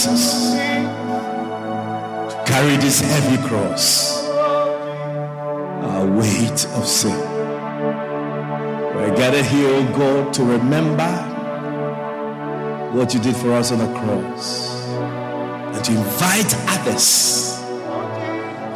[0.00, 7.18] Jesus, to carry this heavy cross, our weight of sin.
[8.96, 11.12] We're gathered here, O oh God, to remember
[12.96, 17.58] what you did for us on the cross and to invite others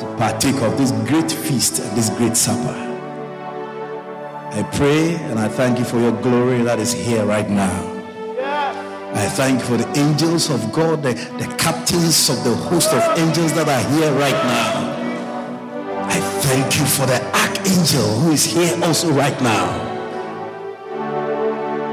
[0.01, 2.77] to partake of this great feast and this great supper.
[4.53, 7.94] I pray and I thank you for your glory that is here right now.
[9.15, 13.01] I thank you for the angels of God, the, the captains of the host of
[13.17, 14.95] angels that are here right now.
[16.09, 19.95] I thank you for the archangel who is here also right now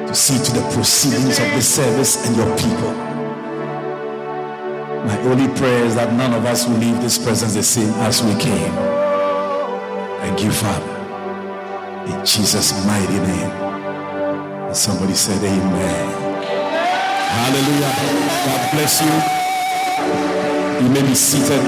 [0.08, 2.92] to see to the proceedings of the service and your people.
[5.06, 8.24] My only prayer is that none of us will leave this presence the same as
[8.24, 8.74] we came.
[10.22, 10.92] Thank you, Father.
[12.12, 13.52] In Jesus' mighty name.
[14.68, 16.21] And somebody said, Amen.
[17.32, 17.94] Hallelujah.
[18.46, 19.14] God bless you.
[20.84, 21.64] You may be seated.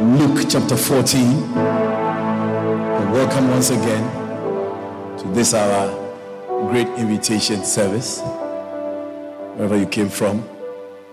[0.00, 1.22] Luke chapter 14.
[1.56, 4.04] And welcome once again
[5.18, 5.88] to this our
[6.70, 8.20] great invitation service.
[9.56, 10.46] Wherever you came from,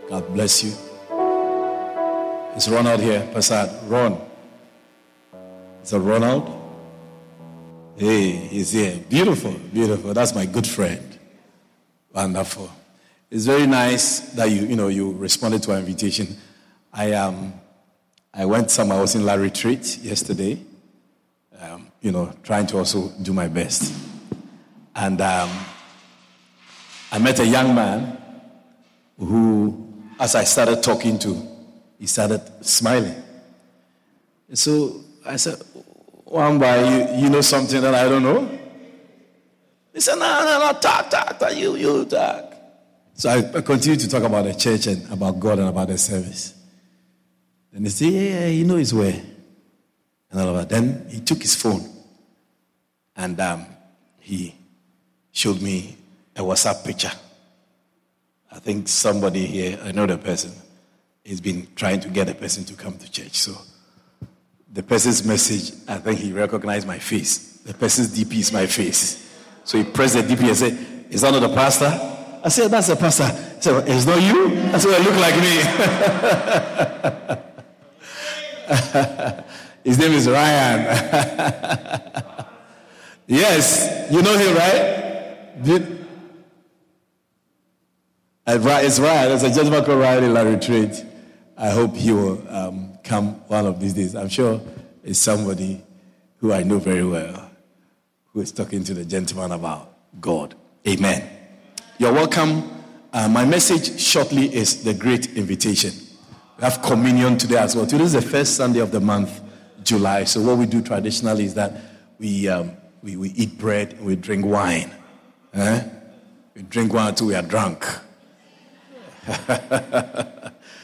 [0.09, 0.73] God bless you.
[2.57, 3.21] Is Ronald here?
[3.33, 3.89] Persaud.
[3.89, 4.19] Ron.
[5.83, 6.51] Is it Ronald?
[7.95, 8.99] Hey, he's here.
[9.07, 10.13] Beautiful, beautiful.
[10.13, 11.17] That's my good friend.
[12.13, 12.69] Wonderful.
[13.31, 16.27] It's very nice that you, you know, you responded to our invitation.
[16.93, 17.53] I um,
[18.33, 18.99] I went somewhere.
[18.99, 20.59] I was in La Retreat yesterday.
[21.59, 23.93] Um, you know, trying to also do my best,
[24.95, 25.49] and um,
[27.11, 28.17] I met a young man
[29.17, 31.47] who, as I started talking to,
[31.97, 33.15] he started smiling.
[34.53, 35.61] So I said,
[36.25, 38.47] "Wamba, you, you know something that I don't know?"
[39.93, 41.55] He said, "No, no, no, talk, talk, talk.
[41.55, 42.54] You, you talk."
[43.15, 45.97] So I, I continued to talk about the church and about God and about the
[45.97, 46.53] service.
[47.71, 49.23] Then he said, Yeah, yeah, you know his way.
[50.29, 50.69] And all of that.
[50.69, 51.89] Then he took his phone
[53.15, 53.65] and um,
[54.19, 54.53] he
[55.31, 55.97] showed me
[56.35, 57.11] a WhatsApp picture.
[58.51, 60.51] I think somebody here, I know the person,
[61.25, 63.35] has been trying to get a person to come to church.
[63.35, 63.57] So
[64.71, 67.59] the person's message, I think he recognized my face.
[67.59, 69.21] The person's DP is my face.
[69.63, 72.14] So he pressed the DP and said, Is that not the pastor?
[72.45, 73.25] I said, That's the pastor.
[73.25, 74.55] He said, It's not you?
[74.71, 75.55] I said, Well, look like me.
[79.83, 80.85] His name is Ryan.
[83.27, 85.63] yes, you know him, right?
[85.63, 86.05] Did,
[88.47, 89.31] it's Ryan.
[89.31, 91.03] It's a gentleman called Ryan in La Retreat.
[91.57, 94.15] I hope he will um, come one of these days.
[94.15, 94.61] I'm sure
[95.03, 95.83] it's somebody
[96.37, 97.49] who I know very well
[98.33, 100.53] who is talking to the gentleman about God.
[100.87, 101.34] Amen.
[101.97, 102.69] You're welcome.
[103.13, 105.93] Uh, my message shortly is the great invitation.
[106.57, 107.87] We have communion today as well.
[107.87, 109.39] Today is the first Sunday of the month,
[109.81, 110.25] July.
[110.25, 111.71] So what we do traditionally is that
[112.19, 114.91] we, um, we, we eat bread and we drink wine.
[115.53, 115.83] Eh?
[116.55, 117.85] We drink wine until we are drunk.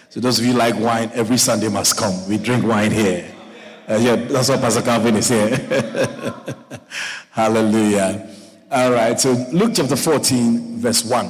[0.09, 2.25] so those of you like wine, every Sunday must come.
[2.29, 3.29] We drink wine here.
[3.89, 5.57] Uh, yeah, that's what Pastor Calvin is here.
[7.31, 8.29] Hallelujah.
[8.71, 11.29] All right, so Luke chapter 14, verse 1.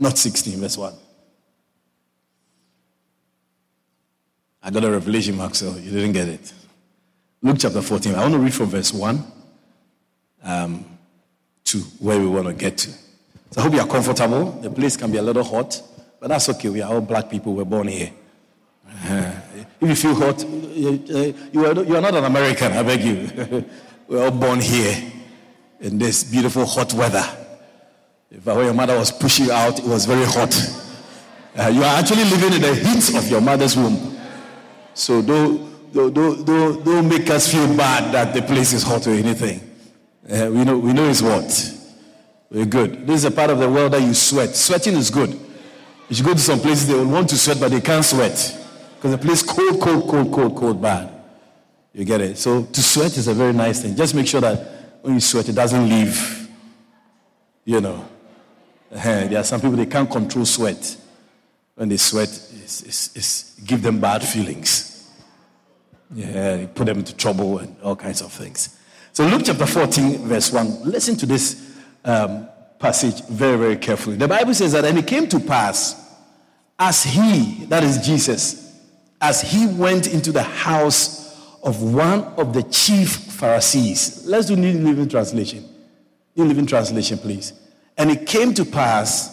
[0.00, 0.92] Not 16, verse 1.
[4.60, 5.78] I got a revelation, Maxwell.
[5.78, 6.52] You didn't get it.
[7.42, 8.16] Luke chapter 14.
[8.16, 9.24] I want to read from verse 1
[10.42, 10.84] um,
[11.62, 12.90] to where we want to get to.
[12.90, 14.50] So I hope you are comfortable.
[14.60, 15.80] The place can be a little hot,
[16.18, 16.70] but that's okay.
[16.70, 17.54] We are all black people.
[17.54, 18.10] We're born here.
[18.88, 19.32] Uh,
[19.80, 23.64] if you feel hot, are, you are not an American, I beg you.
[24.08, 25.12] We're all born here
[25.80, 27.24] in this beautiful hot weather.
[28.30, 30.54] If your mother was pushing out, it was very hot.
[31.56, 34.18] Uh, you are actually living in the heat of your mother's womb.
[34.94, 39.10] So don't, don't, don't, don't make us feel bad that the place is hot or
[39.10, 39.60] anything.
[40.28, 41.72] Uh, we, know, we know it's what.
[42.50, 43.06] We're good.
[43.06, 44.54] This is a part of the world that you sweat.
[44.56, 45.30] Sweating is good.
[46.10, 48.60] If You go to some places they will want to sweat, but they can't sweat.
[48.96, 51.12] Because the place cold, cold, cold, cold, cold, bad.
[51.92, 52.38] You get it?
[52.38, 53.94] So to sweat is a very nice thing.
[53.94, 56.48] Just make sure that when you sweat, it doesn't leave.
[57.66, 58.08] You know.
[58.90, 60.96] There are some people they can't control sweat.
[61.74, 65.10] When they sweat, it's, it's, it's give them bad feelings.
[66.14, 68.78] Yeah, put them into trouble and all kinds of things.
[69.12, 70.84] So Luke chapter 14, verse 1.
[70.84, 72.48] Listen to this um,
[72.78, 74.16] passage very, very carefully.
[74.16, 76.16] The Bible says that, and it came to pass
[76.78, 78.80] as he, that is Jesus,
[79.20, 84.24] as he went into the house of one of the chief Pharisees.
[84.26, 85.68] Let's do New Living Translation.
[86.36, 87.52] New Living Translation, please.
[87.96, 89.30] And it came to pass,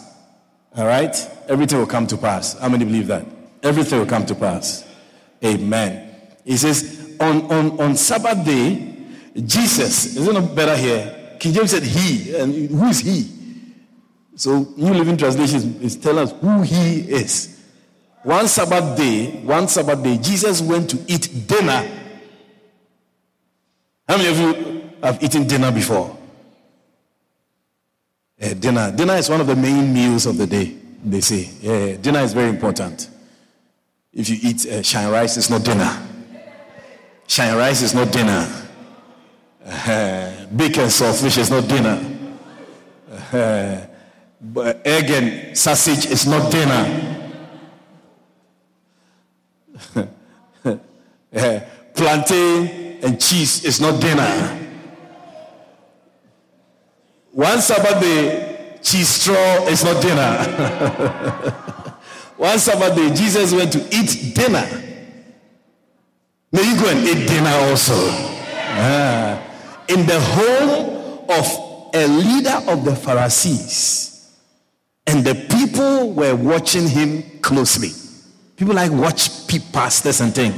[0.76, 1.14] all right?
[1.48, 2.58] Everything will come to pass.
[2.58, 3.26] How many believe that?
[3.62, 4.88] Everything will come to pass.
[5.44, 6.14] Amen.
[6.44, 8.96] He says, on, on, on Sabbath day,
[9.34, 11.36] Jesus, is it better here?
[11.40, 13.28] King James said he, and who is he?
[14.36, 17.60] So New Living Translation is telling us who he is.
[18.22, 21.88] One Sabbath day, one Sabbath day, Jesus went to eat dinner.
[24.12, 26.14] How many of you have eaten dinner before?
[28.42, 28.92] Uh, dinner.
[28.94, 31.48] Dinner is one of the main meals of the day, they say.
[31.62, 33.08] Yeah, dinner is very important.
[34.12, 35.90] If you eat uh, shine rice, it's not dinner.
[37.26, 38.46] Shine rice is not dinner.
[39.64, 41.98] Uh, bacon saltfish is not dinner.
[43.32, 43.86] Uh,
[44.42, 47.30] but egg and sausage is not dinner.
[51.34, 51.60] uh,
[51.94, 54.58] plantain and cheese is not dinner.
[57.32, 61.52] One Sabbath day, cheese straw is not dinner.
[62.36, 64.66] One Sabbath day, Jesus went to eat dinner.
[66.52, 67.94] May you go and eat dinner also.
[67.94, 69.42] Ah.
[69.88, 74.38] In the home of a leader of the Pharisees.
[75.06, 77.90] And the people were watching him closely.
[78.56, 79.30] People like watch
[79.72, 80.54] pastors and things.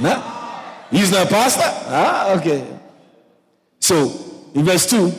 [0.90, 1.62] He's not a pastor?
[1.64, 2.66] Ah, okay.
[3.80, 4.10] So,
[4.54, 5.12] in verse 2,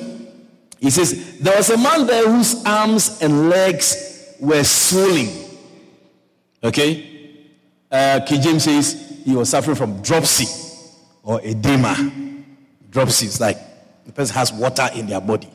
[0.79, 5.29] he says, There was a man there whose arms and legs were swelling.
[6.63, 7.11] Okay?
[7.91, 10.47] Uh, King James says he was suffering from dropsy
[11.23, 11.95] or edema.
[12.89, 13.57] Dropsy is like
[14.05, 15.49] the person has water in their body.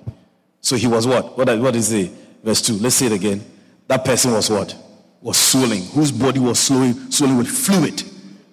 [0.61, 1.37] So he was what?
[1.37, 2.11] What, what is it?
[2.43, 2.75] Verse 2.
[2.75, 3.45] Let's say it again.
[3.89, 4.75] That person was what?
[5.21, 5.83] Was swelling.
[5.87, 8.03] Whose body was swelling, swelling with fluid.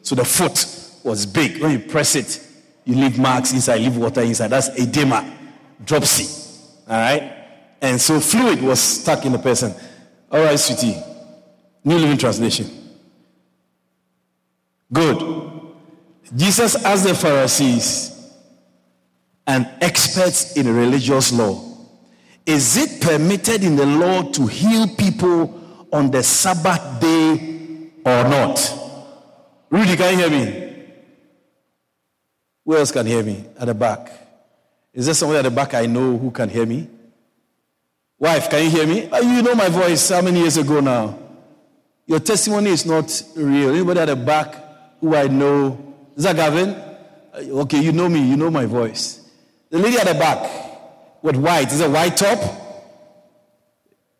[0.01, 0.57] So the foot
[1.07, 1.61] was big.
[1.61, 2.45] When you press it,
[2.85, 4.49] you leave marks inside, leave water inside.
[4.49, 5.37] That's edema,
[5.83, 6.27] dropsy.
[6.87, 7.33] All right?
[7.81, 9.73] And so fluid was stuck in the person.
[10.31, 11.01] All right, sweetie.
[11.83, 12.67] New Living Translation.
[14.91, 15.51] Good.
[16.35, 18.13] Jesus asked the Pharisees
[19.45, 21.63] and experts in religious law
[22.45, 28.73] Is it permitted in the law to heal people on the Sabbath day or not?
[29.69, 30.66] Rudy, can you hear me?
[32.67, 33.45] Who else can hear me?
[33.57, 34.11] At the back.
[34.93, 36.89] Is there someone at the back I know who can hear me?
[38.19, 39.07] Wife, can you hear me?
[39.09, 41.17] Oh, you know my voice how many years ago now?
[42.05, 43.69] Your testimony is not real.
[43.69, 45.95] Anybody at the back who I know?
[46.17, 46.71] Is that Gavin?
[46.71, 49.21] Uh, okay, you know me, you know my voice.
[49.69, 52.39] The lady at the back with white, is it white top?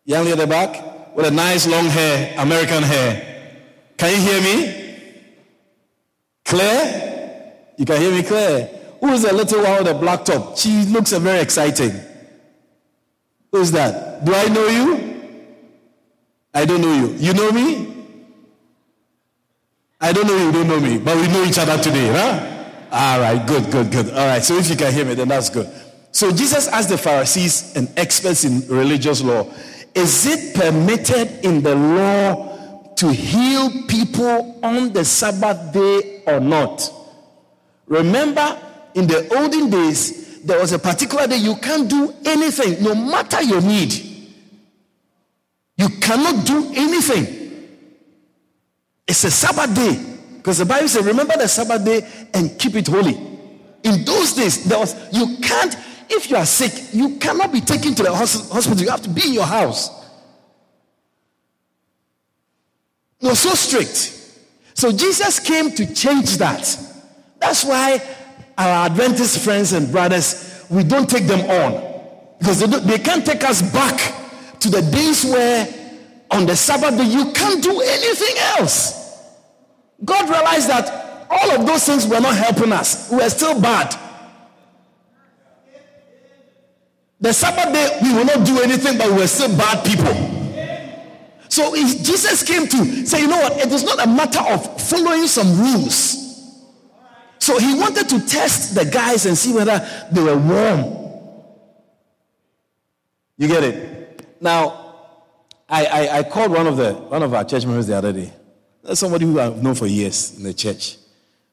[0.06, 3.60] Young lady at the back with a nice long hair, American hair.
[3.98, 5.20] Can you hear me?
[6.46, 7.08] Claire?
[7.78, 8.66] You can hear me, clear.
[9.00, 10.58] Who is a little one with a black top?
[10.58, 11.92] She looks very exciting.
[13.52, 14.24] Who's that?
[14.24, 15.08] Do I know you?
[16.52, 17.14] I don't know you.
[17.14, 17.94] You know me?
[20.00, 22.56] I don't know you, don't know me, but we know each other today, huh?
[22.90, 24.10] All right, good, good, good.
[24.10, 25.68] All right, so if you can hear me, then that's good.
[26.12, 29.52] So Jesus asked the Pharisees and experts in religious law,
[29.94, 36.92] is it permitted in the law to heal people on the Sabbath day or not?
[37.88, 38.58] Remember,
[38.94, 43.42] in the olden days, there was a particular day you can't do anything, no matter
[43.42, 43.92] your need.
[45.76, 47.68] You cannot do anything.
[49.06, 50.04] It's a Sabbath day.
[50.36, 53.14] Because the Bible says, remember the Sabbath day and keep it holy.
[53.84, 55.76] In those days, there was you can't,
[56.10, 58.76] if you are sick, you cannot be taken to the hospital.
[58.78, 59.88] You have to be in your house.
[63.20, 64.14] It was so strict.
[64.74, 66.87] So Jesus came to change that.
[67.48, 67.98] That's why
[68.58, 73.42] our Adventist friends and brothers, we don't take them on because they, they can't take
[73.42, 75.66] us back to the days where
[76.30, 79.32] on the Sabbath day you can't do anything else.
[80.04, 83.10] God realized that all of those things were not helping us.
[83.10, 83.96] We were still bad.
[87.18, 90.12] The Sabbath day, we will not do anything, but we were still bad people.
[91.48, 93.56] So if Jesus came to say, you know what?
[93.56, 96.27] It is not a matter of following some rules.
[97.48, 99.78] So he wanted to test the guys and see whether
[100.12, 100.80] they were warm.
[103.38, 104.26] You get it?
[104.38, 104.96] Now,
[105.66, 108.30] I, I, I called one of the one of our church members the other day.
[108.82, 110.98] That's somebody who I've known for years in the church.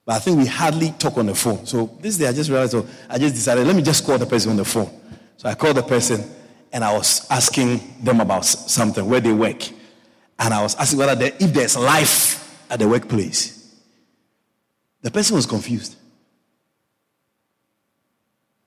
[0.05, 1.65] But I think we hardly talk on the phone.
[1.65, 4.25] So this day I just realized, so I just decided, let me just call the
[4.25, 4.91] person on the phone.
[5.37, 6.29] So I called the person
[6.73, 9.63] and I was asking them about something, where they work.
[10.39, 13.54] And I was asking whether if there's life at the workplace.
[15.05, 15.97] The person was confused.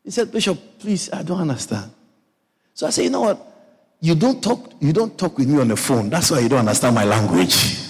[0.04, 1.90] He said, Bishop, please, I don't understand.
[2.74, 3.44] So I said, you know what?
[4.00, 6.08] You don't talk, you don't talk with me on the phone.
[6.08, 7.80] That's why you don't understand my language.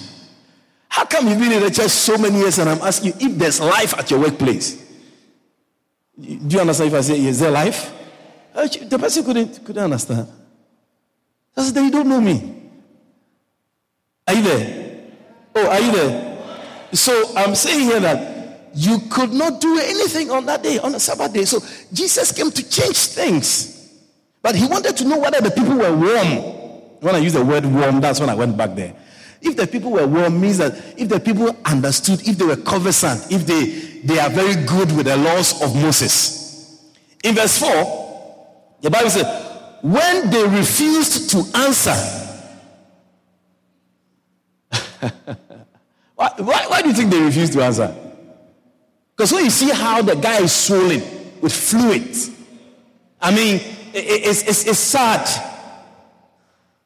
[0.87, 3.37] How come you've been in the church so many years and I'm asking you if
[3.37, 4.83] there's life at your workplace?
[6.19, 7.93] Do you understand if I say, is there life?
[8.55, 10.27] Uh, the person couldn't, couldn't understand.
[11.55, 12.63] I said, you don't know me.
[14.27, 15.01] Are you there?
[15.55, 16.29] Oh, are you there?
[16.93, 18.28] So I'm saying here that
[18.73, 21.45] you could not do anything on that day, on a Sabbath day.
[21.45, 21.59] So
[21.93, 23.75] Jesus came to change things.
[24.41, 26.57] But he wanted to know whether the people were warm.
[27.01, 28.93] When I use the word warm, that's when I went back there.
[29.41, 33.31] If the people were warm, means that if the people understood, if they were conversant,
[33.31, 33.65] if they,
[34.03, 36.89] they are very good with the laws of Moses.
[37.23, 39.25] In verse 4, the Bible says,
[39.81, 41.95] when they refused to answer,
[46.15, 48.08] why, why, why, do you think they refused to answer?
[49.19, 51.01] Because when you see how the guy is swollen
[51.41, 52.15] with fluid,
[53.19, 53.59] I mean,
[53.93, 55.27] it's, it's, it's sad.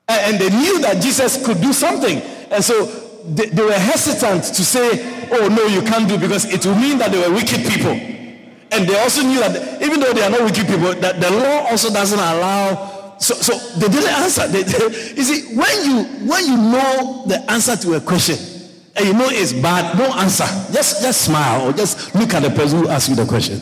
[0.08, 2.18] And they knew that Jesus could do something.
[2.50, 2.88] And so
[3.26, 6.98] they, they, were hesitant to say, oh, no, you can't do because it will mean
[6.98, 7.92] that they were wicked people.
[7.92, 11.70] And they also knew that even though they are not wicked people, that the law
[11.70, 13.16] also doesn't allow.
[13.20, 14.48] So, so they didn't answer.
[14.48, 14.80] They, they,
[15.18, 18.53] you see, when you when you know the answer to a question
[18.96, 20.46] and you know it's bad, don't answer.
[20.72, 23.60] Just just smile or just look at the person who asked you the question.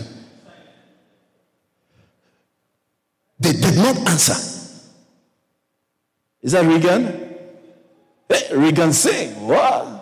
[3.39, 4.35] They did not answer.
[6.41, 7.37] Is that Regan?
[8.29, 9.47] Hey, Regan, sing.
[9.47, 9.97] What?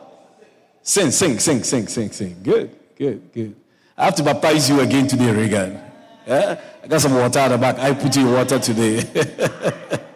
[0.82, 2.38] Sing, sing, sing, sing, sing, sing.
[2.42, 3.56] Good, good, good.
[3.98, 5.80] I have to baptize you again today, Regan.
[6.26, 6.60] Yeah?
[6.84, 7.80] I got some water at the back.
[7.80, 10.00] I put you in water today.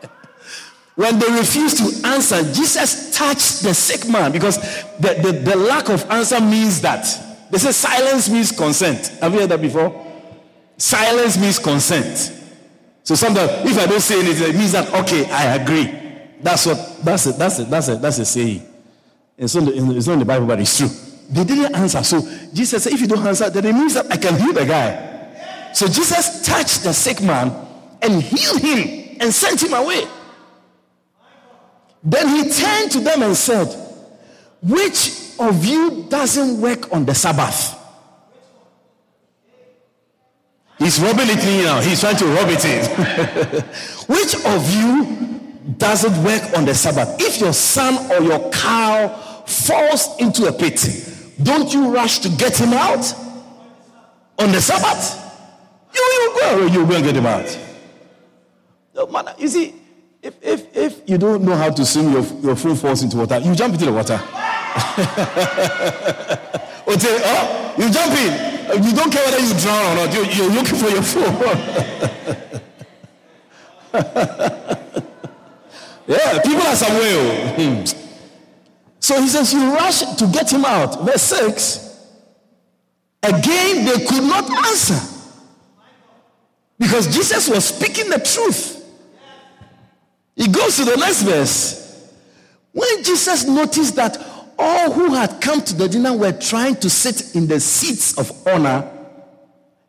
[0.95, 4.57] when they refused to answer, Jesus touched the sick man because
[4.99, 7.05] the, the, the lack of answer means that.
[7.49, 9.07] They say silence means consent.
[9.21, 10.05] Have you heard that before?
[10.77, 12.41] Silence means consent.
[13.03, 15.99] So sometimes, if I don't say anything, it means that okay, I agree.
[16.41, 17.37] That's what that's it.
[17.37, 17.69] That's it.
[17.69, 18.01] That's it.
[18.01, 18.61] That's a saying.
[19.37, 20.89] It's not, the, it's not in the Bible, but it's true.
[21.29, 22.03] They didn't answer.
[22.03, 22.21] So
[22.53, 25.71] Jesus said, if you don't answer, then it means that I can heal the guy.
[25.73, 27.51] So Jesus touched the sick man
[28.01, 30.05] and healed him and sent him away.
[32.03, 33.67] Then he turned to them and said,
[34.61, 37.79] Which of you doesn't work on the Sabbath?
[40.79, 41.79] He's rubbing it in now.
[41.79, 43.63] He's trying to rub it in.
[44.07, 45.39] Which of you
[45.77, 47.15] doesn't work on the Sabbath?
[47.21, 49.07] If your son or your cow
[49.45, 50.85] falls into a pit,
[51.41, 53.13] don't you rush to get him out
[54.39, 55.21] on the Sabbath?
[55.95, 57.59] You, you go, you go and get him out.
[58.93, 59.73] No, man, you see,
[60.23, 63.37] if, if, if you don't know how to swim, your, your phone falls into water,
[63.39, 64.13] you jump into the water.
[66.87, 68.83] okay, oh, you jump in.
[68.83, 70.13] You don't care whether you drown or not.
[70.13, 71.23] You, you're looking for your phone.
[76.07, 77.53] yeah, people are somewhere.
[77.55, 77.83] Hmm.
[78.99, 81.01] So he says, You rush to get him out.
[81.01, 81.89] Verse 6.
[83.23, 85.01] Again, they could not answer.
[86.79, 88.72] Because Jesus was speaking the truth.
[90.35, 92.09] He goes to the next verse.
[92.71, 94.17] When Jesus noticed that
[94.57, 98.47] all who had come to the dinner were trying to sit in the seats of
[98.47, 98.89] honor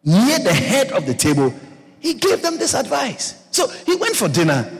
[0.04, 1.54] near the head of the table.
[2.00, 3.42] He gave them this advice.
[3.50, 4.70] So he went for dinner.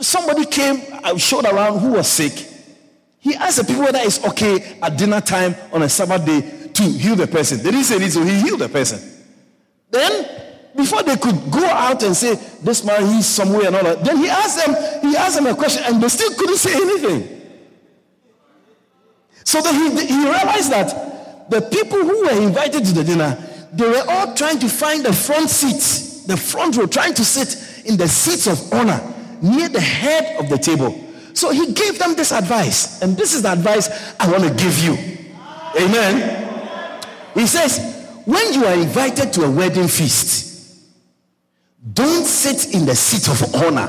[0.00, 2.32] Somebody came, I showed around who was sick.
[3.18, 6.82] He asked the people whether it's okay at dinner time on a Sabbath day to
[6.82, 7.58] heal the person.
[7.58, 9.00] They didn't say this, so he healed the person.
[9.90, 10.23] Then,
[10.84, 14.18] before they could go out and say, This man, he's somewhere and all that, then
[14.18, 17.40] he asked them, he asked them a question and they still couldn't say anything.
[19.44, 23.36] So that he, he realized that the people who were invited to the dinner,
[23.72, 27.86] they were all trying to find the front seats, the front row, trying to sit
[27.86, 29.00] in the seats of honor
[29.40, 31.00] near the head of the table.
[31.32, 33.88] So he gave them this advice, and this is the advice
[34.20, 34.92] I want to give you.
[35.80, 37.00] Amen.
[37.34, 40.53] He says, when you are invited to a wedding feast,
[41.92, 43.88] don't sit in the seat of honor.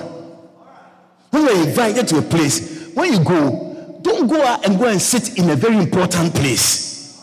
[1.29, 4.85] When you are invited to a place, when you go, don't go out and go
[4.85, 7.21] and sit in a very important place.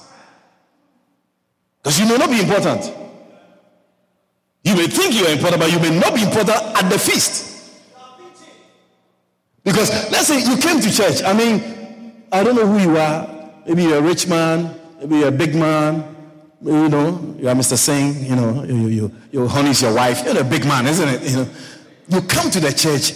[1.83, 2.93] Because you may not be important.
[4.65, 7.51] You may think you are important, but you may not be important at the feast.
[9.65, 11.23] Because let's say you came to church.
[11.25, 13.29] I mean, I don't know who you are.
[13.67, 16.12] Maybe you're a rich man, maybe you're a big man,
[16.65, 17.77] you know, you are Mr.
[17.77, 20.25] Singh, you know, you, you, your honey's your wife.
[20.25, 21.23] You're a big man, isn't it?
[21.23, 21.49] You know,
[22.09, 23.13] you come to the church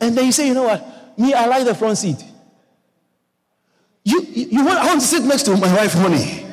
[0.00, 1.18] and then you say, you know what?
[1.18, 2.22] Me, I like the front seat.
[4.04, 6.46] You, you, you want, I want to sit next to my wife, honey.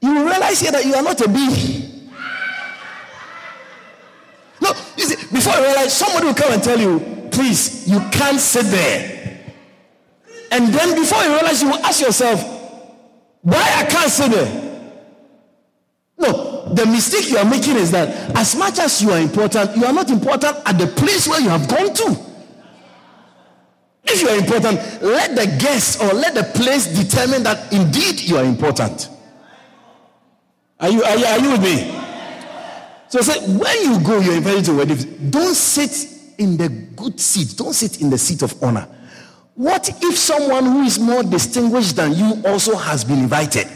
[0.00, 2.06] You realize here that you are not a bee.
[4.60, 8.40] No, you see, before you realize, somebody will come and tell you, please, you can't
[8.40, 9.42] sit there.
[10.50, 12.42] And then before you realize, you will ask yourself,
[13.42, 14.67] why I can't sit there?
[16.18, 19.84] No, the mistake you are making is that as much as you are important, you
[19.84, 22.28] are not important at the place where you have gone to.
[24.04, 28.36] If you are important, let the guest or let the place determine that indeed you
[28.36, 29.10] are important.
[30.80, 31.90] Are you, are you, are you with me?
[33.08, 35.30] So I said, when you go, you're invited to wedding.
[35.30, 37.56] Don't sit in the good seat.
[37.56, 38.88] Don't sit in the seat of honor.
[39.54, 43.66] What if someone who is more distinguished than you also has been invited?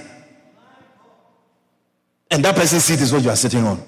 [2.32, 3.78] And that person's seat is what you are sitting on.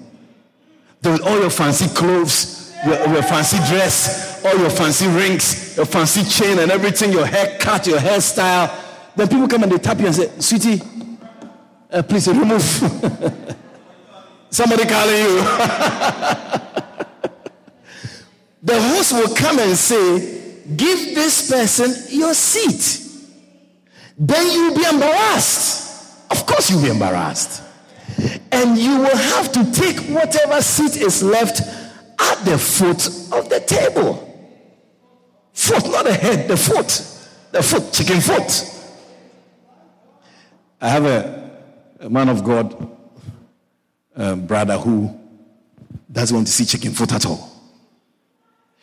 [1.03, 6.23] With all your fancy clothes, your, your fancy dress, all your fancy rings, your fancy
[6.23, 8.71] chain and everything, your haircut, your hairstyle.
[9.15, 10.79] Then people come and they tap you and say, Sweetie,
[11.91, 12.61] uh, please remove.
[14.51, 15.37] Somebody calling you.
[18.61, 23.01] the host will come and say, Give this person your seat.
[24.19, 26.29] Then you'll be embarrassed.
[26.29, 27.63] Of course, you'll be embarrassed.
[28.55, 33.61] And you will have to take whatever seat is left at the foot of the
[33.65, 34.21] table.
[35.53, 36.87] Foot, not the head, the foot.
[37.51, 38.71] The foot, chicken foot.
[40.81, 41.61] I have a,
[41.99, 42.95] a man of God
[44.15, 45.13] brother who
[46.11, 47.51] doesn't want to see chicken foot at all.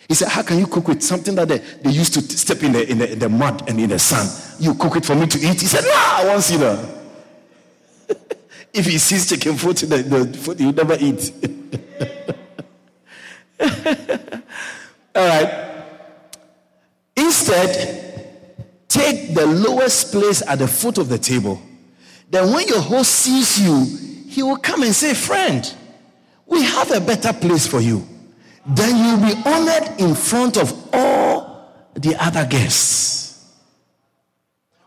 [0.08, 2.72] He said, How can you cook with something that they, they used to step in
[2.72, 4.26] the, in, the, in the mud and in the sun?
[4.60, 5.60] You cook it for me to eat?
[5.60, 6.88] He said, No, I won't see that.
[8.72, 11.32] if he sees chicken foot, the, food, he'll never eat.
[15.14, 15.84] all right.
[17.16, 18.30] Instead,
[18.88, 21.60] take the lowest place at the foot of the table.
[22.30, 23.84] Then, when your host sees you,
[24.26, 25.74] he will come and say, Friend,
[26.46, 28.06] we have a better place for you.
[28.66, 33.22] Then you'll be honored in front of all the other guests.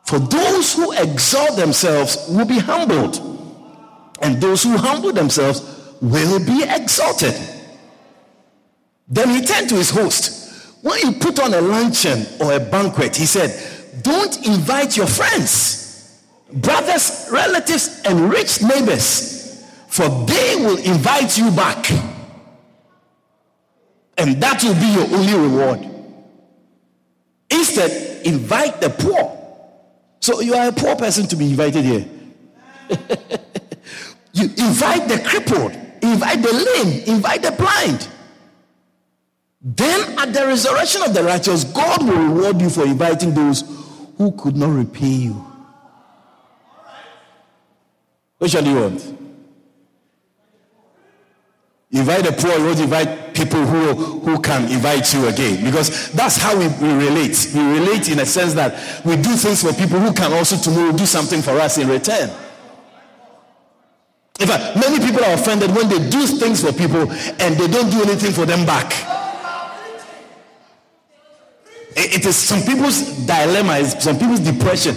[0.05, 3.19] For those who exalt themselves will be humbled,
[4.21, 5.61] and those who humble themselves
[6.01, 7.35] will be exalted.
[9.07, 10.83] Then he turned to his host.
[10.83, 16.23] When you put on a luncheon or a banquet, he said, Don't invite your friends,
[16.51, 19.35] brothers, relatives, and rich neighbors
[19.95, 21.89] for they will invite you back.
[24.17, 25.89] And that will be your only reward.
[27.49, 29.31] Instead, invite the poor.
[30.19, 32.05] So you are a poor person to be invited here.
[34.35, 35.71] you invite the crippled,
[36.01, 38.09] invite the lame, invite the blind.
[39.61, 43.63] Then at the resurrection of the righteous, God will reward you for inviting those
[44.17, 45.45] who could not repay you.
[48.37, 49.17] What shall you want?
[51.91, 55.63] Invite the poor, you won't invite people who, who can invite you again.
[55.63, 57.51] Because that's how we, we relate.
[57.55, 60.91] We relate in a sense that we do things for people who can also tomorrow
[60.91, 62.29] do something for us in return.
[64.39, 67.89] In fact, many people are offended when they do things for people and they don't
[67.89, 68.93] do anything for them back.
[71.97, 74.95] It is some people's dilemma, it's some people's depression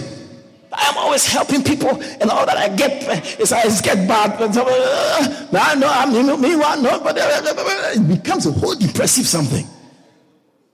[0.71, 3.03] I'm always helping people, and all that I get
[3.39, 4.39] is I get bad.
[4.39, 9.65] Uh, I know I'm meanwhile, no, but uh, uh, it becomes a whole depressive something.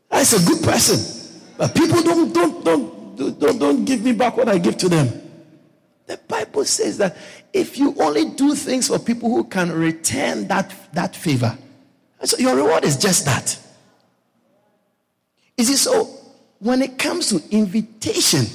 [0.10, 1.00] That's a good person,
[1.58, 5.10] but people don't don't don't don't don't give me back what I give to them.
[6.08, 6.18] The
[6.56, 7.18] Bible says that
[7.52, 11.58] if you only do things for people who can return that that favor,
[12.24, 13.60] so your reward is just that.
[15.58, 16.06] Is it so?
[16.60, 18.46] When it comes to invitation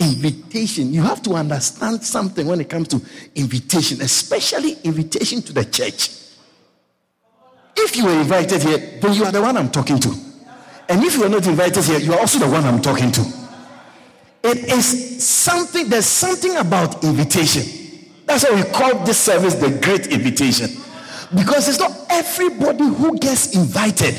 [0.00, 0.92] invitation.
[0.92, 3.00] You have to understand something when it comes to
[3.34, 6.10] invitation, especially invitation to the church.
[7.74, 10.14] If you were invited here, then you are the one I'm talking to.
[10.90, 13.43] And if you are not invited here, you are also the one I'm talking to.
[14.44, 17.62] It is something, there's something about invitation.
[18.26, 20.68] That's why we call this service the Great Invitation.
[21.34, 24.14] Because it's not everybody who gets invited.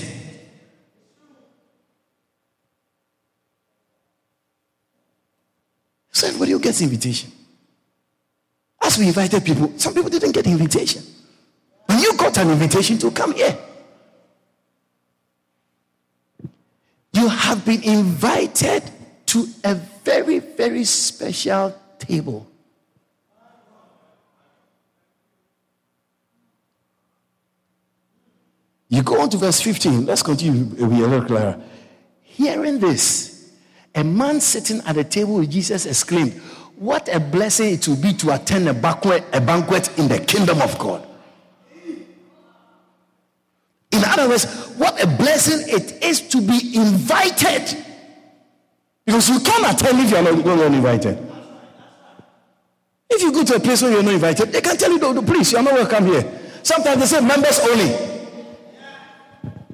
[6.12, 7.32] So everybody who gets invitation.
[8.82, 11.04] As we invited people, some people didn't get invitation.
[11.88, 13.56] But you got an invitation to come here.
[17.14, 18.84] You have been invited
[19.28, 22.48] to a very, very special table.
[28.88, 30.06] You go on to verse 15.
[30.06, 30.64] Let's continue.
[30.64, 31.60] Be a little clearer.
[32.22, 33.52] Hearing this,
[33.94, 36.34] a man sitting at the table with Jesus exclaimed,
[36.78, 40.62] What a blessing it will be to attend a banquet, a banquet in the kingdom
[40.62, 41.06] of God.
[43.92, 44.46] In other words,
[44.78, 47.86] what a blessing it is to be invited.
[49.06, 51.32] Because you can't attend if you're not, not invited.
[53.10, 55.22] If you go to a place where you're not invited, they can tell you, no,
[55.22, 56.42] please, you're not welcome here.
[56.64, 57.96] Sometimes they say members only.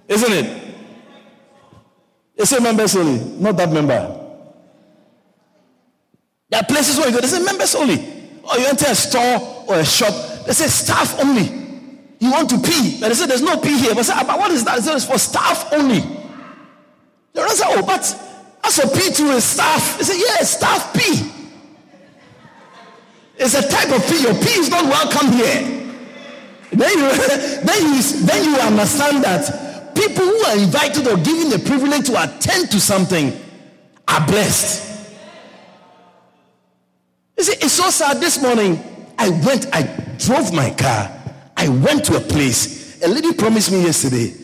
[0.07, 0.75] Isn't it?
[2.35, 4.19] They say members only, not that member.
[6.49, 7.95] There are places where you go, they say members only.
[8.43, 10.13] Or you enter a store or a shop,
[10.45, 11.43] they say staff only.
[12.19, 13.95] You want to pee, but they say there's no pee here.
[13.95, 14.75] But say, ah, but what is that?
[14.75, 16.01] They say it's for staff only.
[17.33, 18.03] The answer, oh, but
[18.63, 21.31] as a P to a staff, they say, yeah, staff P.
[23.41, 24.21] It's a type of pee.
[24.21, 25.81] Your P is not welcome here.
[26.71, 27.11] Then you,
[27.65, 32.23] then you, then you understand that people who are invited or given the privilege to
[32.23, 33.33] attend to something
[34.07, 35.09] are blessed.
[37.35, 38.21] You see, it's so sad.
[38.21, 38.79] This morning,
[39.17, 39.83] I went, I
[40.19, 41.11] drove my car,
[41.57, 43.01] I went to a place.
[43.03, 44.35] A lady promised me yesterday.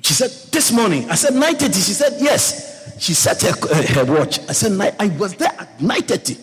[0.00, 1.74] She said, This morning, I said 9:30.
[1.74, 2.71] She said, Yes.
[2.98, 3.52] She set her,
[3.94, 4.38] her watch.
[4.48, 6.38] I said, I was there at 9:30.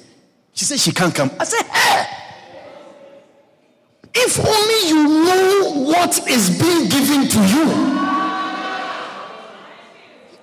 [0.53, 1.31] She said she can't come.
[1.39, 2.05] I said, Hey!
[4.13, 7.65] If only you know what is being given to you.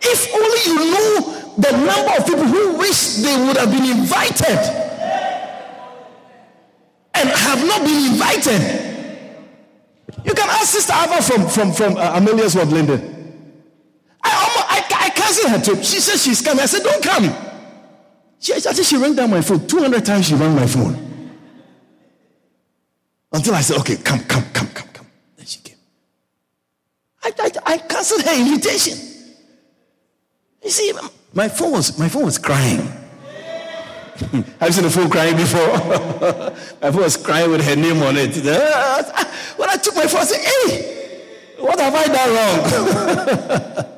[0.01, 4.59] If only you know the number of people who wish they would have been invited
[7.15, 8.87] and have not been invited.
[10.25, 13.16] You can ask Sister Ava from, from, from uh, Amelia's Ward, Linden.
[15.27, 15.79] Canceled her trip.
[15.83, 16.63] She said she's coming.
[16.63, 17.35] I said, don't come.
[18.39, 19.67] She, think she rang down my phone.
[19.67, 20.95] 200 times she rang my phone.
[23.33, 25.07] Until I said, okay, come, come, come, come, come.
[25.37, 25.77] Then she came.
[27.25, 28.97] I, I, I canceled her invitation.
[30.63, 30.93] You see,
[31.35, 32.89] my phone was, my phone was crying.
[34.33, 35.67] You seen a phone crying before?
[36.81, 38.37] my phone was crying with her name on it.
[39.59, 43.96] When I took my phone, I said, hey, what have I done wrong?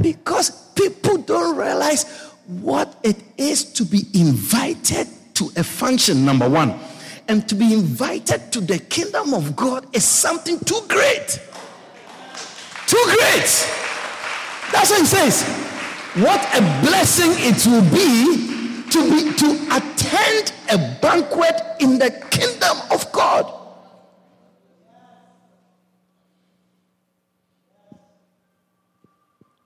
[0.00, 2.04] Because people don't realize
[2.46, 6.78] what it is to be invited to a function, number one.
[7.26, 11.40] And to be invited to the kingdom of God is something too great.
[12.86, 13.48] Too great.
[14.72, 15.42] That's what he says.
[16.16, 22.76] What a blessing it will be to be to attend a banquet in the kingdom
[22.90, 23.63] of God.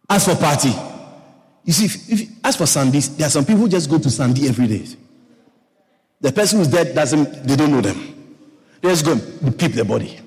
[0.09, 0.73] As for party,
[1.65, 4.11] you see, if, if, as for Sundays, there are some people who just go to
[4.11, 4.87] Sunday every day.
[6.21, 8.15] The person who's dead doesn't, they don't know them.
[8.81, 10.19] They just go and keep their body.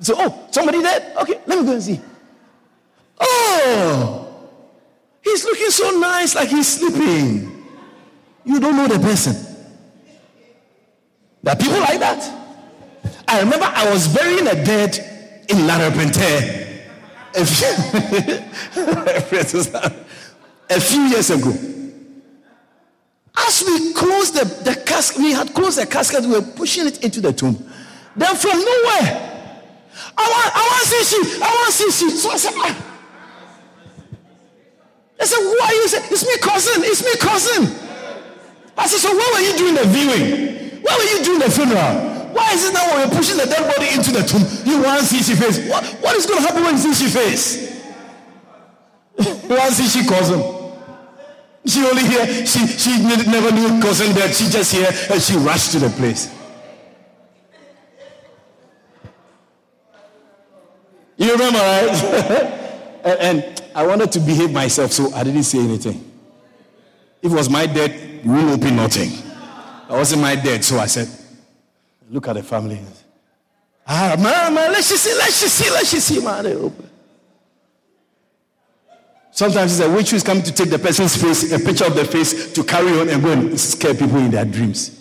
[0.00, 1.16] So, oh, somebody dead?
[1.16, 2.00] Okay, let me go and see.
[3.18, 4.50] Oh,
[5.22, 7.64] he's looking so nice, like he's sleeping.
[8.44, 9.34] You don't know the person.
[11.42, 12.42] There are people like that.
[13.26, 14.98] I remember I was burying a dead
[15.48, 16.63] in Larapente
[17.36, 17.68] a few,
[20.70, 21.52] a few years ago.
[23.36, 27.02] As we closed the, the casket, we had closed the casket, we were pushing it
[27.04, 27.56] into the tomb.
[28.16, 29.30] Then from nowhere,
[30.16, 32.16] I want, I want to see she, I want to see she.
[32.16, 32.90] So I said, ah.
[35.20, 35.88] I said, who are you?
[35.88, 37.64] Said, it's me cousin, it's me cousin.
[38.76, 40.82] I said, so why were you doing the viewing?
[40.82, 42.13] Why were you doing the funeral?
[42.34, 44.98] Why is it now when you're pushing the dead body into the tomb, you want
[44.98, 45.70] to see she face?
[45.70, 47.78] What, what is going to happen when you see she face?
[49.18, 50.42] you want to see she cousin?
[51.64, 55.72] She only here, she, she never knew cousin that she just here and she rushed
[55.72, 56.34] to the place.
[61.16, 61.88] You remember, right?
[63.04, 66.10] and, and I wanted to behave myself, so I didn't say anything.
[67.22, 69.12] If it was my dead, you wouldn't open nothing.
[69.88, 71.08] I wasn't my dead, so I said,
[72.10, 72.80] look at the family.
[73.86, 76.72] Ah, man, let's just see, let's just see, let's just see, man.
[79.30, 81.94] Sometimes it's a witch who is coming to take the person's face, a picture of
[81.96, 85.00] the face, to carry on and go and scare people in their dreams.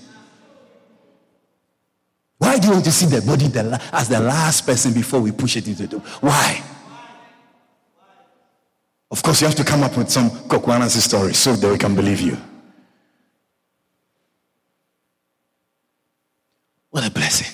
[2.40, 3.46] Why do you want to see the body
[3.94, 6.02] as the last person before we push it into the tomb?
[6.20, 6.64] Why?
[9.12, 11.96] Of course, you have to come up with some Kokwanasi story so that we can
[11.96, 12.38] believe you.
[16.94, 17.48] What a blessing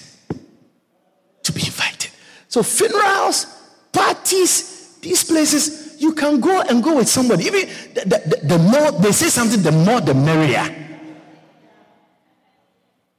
[1.43, 2.12] to be invited.
[2.49, 3.45] So, funerals,
[3.93, 7.45] parties, these places, you can go and go with somebody.
[7.45, 10.67] Even the, the, the more they say something, the more the merrier.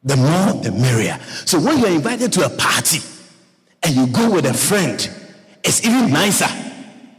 [0.02, 1.18] The more the merrier.
[1.46, 3.00] So, when you're invited to a party
[3.82, 5.00] and you go with a friend,
[5.64, 6.54] it's even nicer.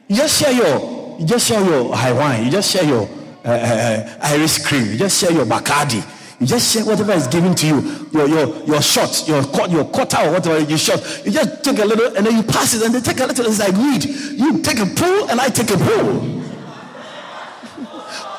[0.09, 2.45] You just share your you just share your high wine.
[2.45, 3.09] You just share your
[3.43, 4.91] uh, uh, uh, Irish cream.
[4.91, 6.19] You just share your Bacardi.
[6.41, 8.07] You just share whatever is given to you.
[8.11, 10.99] Your your your shot, your your quarter or whatever you shot.
[11.23, 13.45] You just take a little and then you pass it and they take a little.
[13.45, 14.03] It's like weed.
[14.05, 16.41] You take a pull and I take a pull.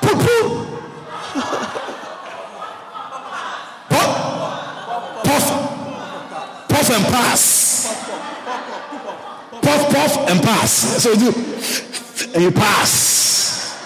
[0.03, 0.67] pull pull.
[3.89, 5.47] puff puff
[6.69, 8.05] puff and pass.
[9.63, 10.73] Puff puff and pass.
[11.05, 11.29] So you
[12.35, 13.79] and you pass.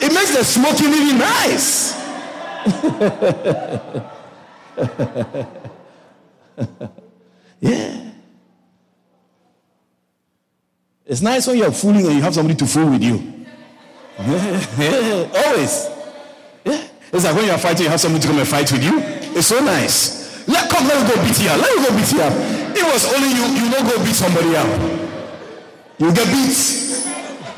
[0.00, 2.01] It makes the smoking even nice.
[7.60, 8.10] yeah.
[11.04, 13.20] It's nice when you're fooling and you have somebody to fool with you.
[14.78, 15.88] Yeah, always.
[16.64, 16.86] Yeah.
[17.12, 19.00] It's like when you're fighting, you have somebody to come and fight with you.
[19.36, 20.46] It's so nice.
[20.46, 21.60] Let come, let me go beat you up.
[21.60, 22.32] Let me go beat you up.
[22.76, 24.68] It was only you, you don't go beat somebody up.
[25.98, 26.58] You get beat.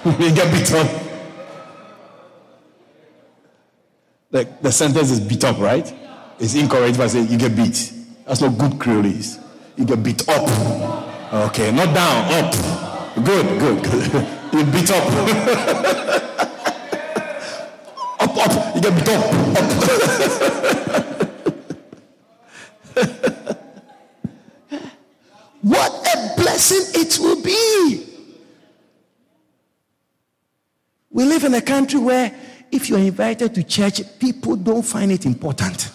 [0.20, 1.03] you get beat up.
[4.35, 5.94] The, the sentence is beat up, right?
[6.40, 7.92] It's incorrect if I say you get beat.
[8.27, 9.40] That's not good Creolese.
[9.77, 10.42] You get beat up.
[11.51, 12.53] Okay, not down, up.
[13.14, 14.12] Good, good, good.
[14.53, 15.07] you beat up.
[18.18, 18.75] up, up.
[18.75, 19.66] You get beat up, up.
[25.62, 28.14] what a blessing it will be
[31.14, 32.35] we live in a country where
[32.74, 35.90] if you're invited to church, people don't find it important.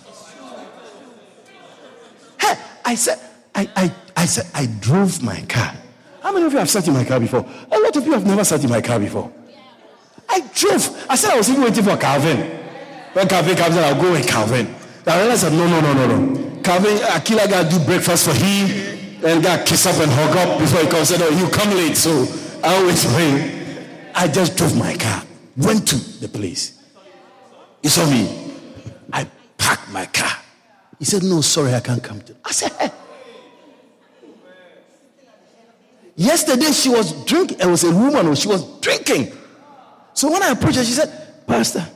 [2.39, 2.53] Hey,
[2.85, 3.19] I said,
[3.53, 5.75] I, I, I said, I drove my car.
[6.21, 7.45] How many of you have sat in my car before?
[7.71, 9.31] A lot of you have never sat in my car before.
[10.29, 11.05] I drove.
[11.09, 12.37] I said I was even waiting for Calvin.
[13.13, 14.73] When Calvin comes I'll go with Calvin.
[15.05, 16.61] I realized no, no, no, no, no.
[16.61, 20.59] Calvin, Akila got to do breakfast for him and got kiss up and hug up
[20.59, 21.09] before he comes.
[21.09, 22.27] Said, oh, you come late, so
[22.63, 23.57] I always wait.
[24.13, 25.23] I just drove my car,
[25.59, 26.79] went to the place.
[27.81, 28.53] He saw me.
[29.11, 30.31] I parked my car.
[30.97, 32.35] He said, No, sorry, I can't come to.
[32.43, 32.91] I said, hey.
[36.15, 37.59] Yesterday she was drinking.
[37.59, 39.31] It was a woman, she was drinking.
[40.13, 41.87] So when I approached her, she said, Pastor,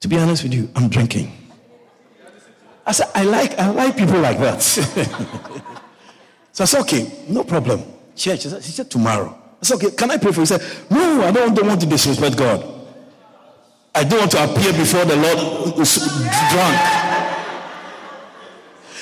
[0.00, 1.32] to be honest with you, I'm drinking.
[2.86, 4.62] I said, I like, I like people like that.
[6.52, 7.82] so I said, okay, no problem.
[8.14, 9.36] She said, she said tomorrow.
[9.60, 10.42] I said, okay, can I pray for you?
[10.42, 12.64] He said, no, I don't, don't want to disrespect God.
[13.94, 16.76] I don't want to appear before the Lord drunk.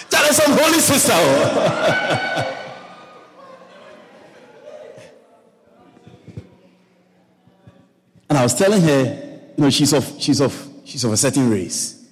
[0.09, 1.13] That is some holy sister.
[1.13, 2.53] Oh.
[8.31, 9.05] and I was telling her,
[9.57, 12.07] you know, she's of she's of she's of a certain race.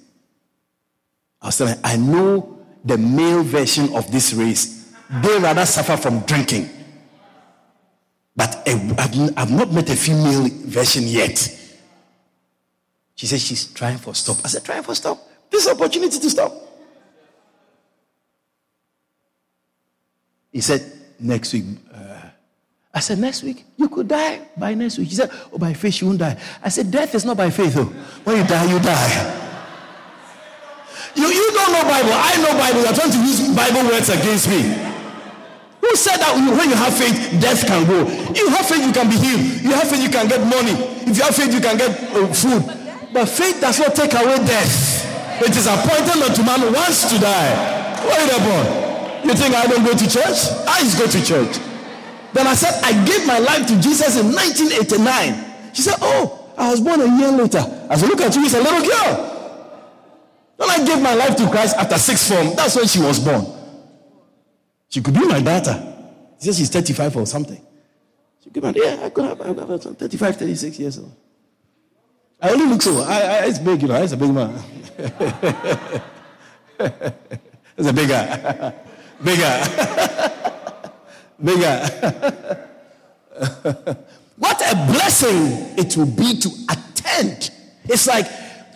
[1.41, 4.93] I was telling her, I know the male version of this race.
[5.23, 6.69] They rather suffer from drinking
[8.35, 11.37] but I've not met a female version yet.
[13.15, 14.37] She said she's trying for stop.
[14.43, 15.17] I said, trying for stop.
[15.49, 16.51] This opportunity to stop.
[20.51, 20.83] He said,
[21.19, 21.65] next week.
[21.93, 22.21] Uh,
[22.93, 23.63] I said, next week?
[23.77, 25.07] You could die by next week.
[25.07, 26.37] He said, oh, by faith you won't die.
[26.61, 27.85] I said, death is not by faith, though.
[28.23, 29.41] When you die, you die.
[31.15, 32.11] You, you don't know Bible.
[32.11, 32.81] I know Bible.
[32.83, 34.84] You're trying to use Bible words against me.
[35.85, 38.09] Who said that when you have faith, death can go?
[38.33, 39.61] You have faith, you can be healed.
[39.61, 40.73] You have faith, you can get money.
[41.05, 42.65] If you have faith, you can get uh, food.
[43.13, 45.05] But faith does not take away death.
[45.45, 47.53] It is appointed unto man once to die.
[48.01, 48.39] Wait a.
[49.29, 50.49] You think I don't go to church?
[50.65, 51.61] I just go to church.
[52.33, 55.69] Then I said, I gave my life to Jesus in 1989.
[55.73, 57.61] She said, Oh, I was born a year later.
[57.89, 59.13] I said, Look at you, he's a little girl.
[60.57, 62.55] Then I gave my life to Christ after sixth form.
[62.55, 63.54] That's when she was born.
[64.89, 65.93] She could be my daughter.
[66.39, 67.61] She says she's 35 or something.
[68.43, 71.15] She could be, yeah, I could have, I could have 35, 36 years old.
[72.41, 73.01] I only look so.
[73.01, 74.01] I, I, it's big, you know.
[74.01, 74.61] It's a big man.
[77.77, 78.73] it's a bigger,
[79.23, 79.63] bigger,
[81.43, 82.67] bigger.
[84.37, 87.51] what a blessing it will be to attend.
[87.85, 88.27] It's like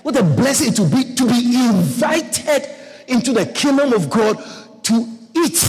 [0.03, 2.69] what a blessing it will be to be invited
[3.07, 4.37] into the kingdom of God
[4.83, 5.63] to eat.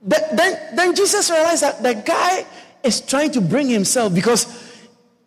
[0.00, 2.46] Then, then Jesus realized that the guy
[2.82, 4.46] is trying to bring himself because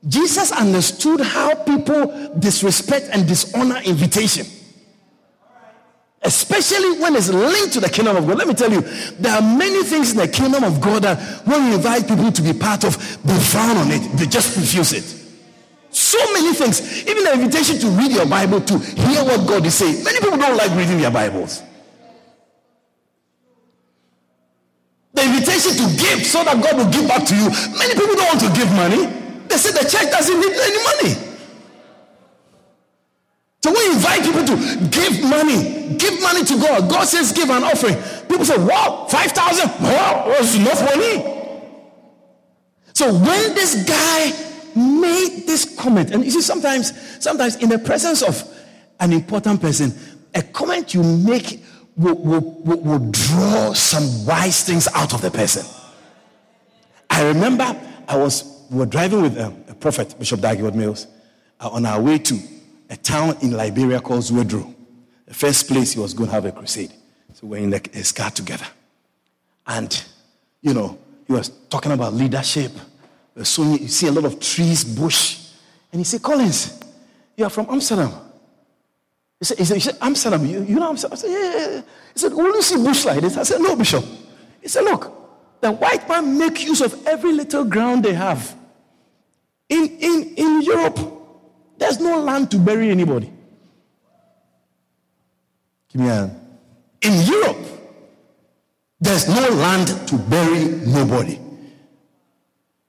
[0.07, 4.45] Jesus understood how people disrespect and dishonor invitation.
[6.23, 8.38] Especially when it's linked to the kingdom of God.
[8.38, 8.81] Let me tell you,
[9.19, 12.41] there are many things in the kingdom of God that when you invite people to
[12.41, 13.99] be part of, they frown on it.
[14.17, 15.17] They just refuse it.
[15.89, 17.05] So many things.
[17.07, 20.03] Even the invitation to read your Bible, to hear what God is saying.
[20.03, 21.63] Many people don't like reading their Bibles.
[25.13, 27.50] The invitation to give so that God will give back to you.
[27.78, 29.06] Many people don't want to give money.
[29.47, 31.32] They say the church doesn't need any money.
[33.63, 34.56] So we invite people to
[34.89, 35.95] give money.
[35.97, 36.89] Give money to God.
[36.89, 37.95] God says give an offering.
[38.28, 39.69] People say, wow, 5,000?
[39.84, 41.39] Wow, that's enough money.
[42.93, 44.32] So when this guy
[44.76, 46.93] made this comment, and you see, sometimes,
[47.24, 48.43] sometimes in the presence of
[49.00, 49.93] an important person,
[50.34, 51.63] a comment you make
[52.01, 55.65] will, will, will, draw some wise things out of the person.
[57.09, 61.05] I remember I was we were driving with um, a prophet, Bishop Dag Heward-Mills,
[61.59, 62.39] uh, on our way to
[62.89, 64.73] a town in Liberia called Zwedru.
[65.25, 66.93] The first place he was going to have a crusade.
[67.33, 68.65] So we're in the, his car together.
[69.67, 70.03] And,
[70.61, 72.71] you know, he was talking about leadership.
[73.43, 75.49] So you see a lot of trees, bush.
[75.91, 76.79] And he said, Collins,
[77.35, 78.13] you are from Amsterdam.
[79.41, 80.91] He said, he said, he said Amsterdam, you, you know?
[80.91, 81.82] I said, yeah, yeah, yeah.
[82.13, 83.38] He said, will you see bush like this?
[83.38, 84.06] I said, no, Bishop.
[84.62, 85.12] He said, look,
[85.62, 88.56] the white man make use of every little ground they have.
[89.67, 90.99] In, in, in Europe,
[91.80, 93.34] there's no land to bury anybody.
[95.91, 96.36] Give me a hand.
[97.01, 97.65] In Europe,
[98.99, 101.39] there's no land to bury nobody.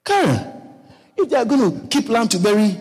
[0.05, 0.39] Karen,
[1.17, 2.77] if they are going to keep land to bury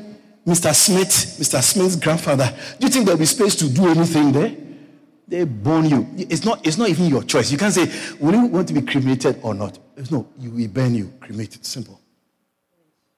[0.46, 0.74] Mr.
[0.74, 1.62] Smith, Mr.
[1.62, 4.54] Smith's grandfather, do you think there'll be space to do anything there?
[5.28, 6.06] They burn you.
[6.18, 7.50] It's not, it's not even your choice.
[7.50, 9.78] You can't say, will you want to be cremated or not?
[9.96, 11.64] It's no, you will burn you, cremated.
[11.64, 12.00] Simple.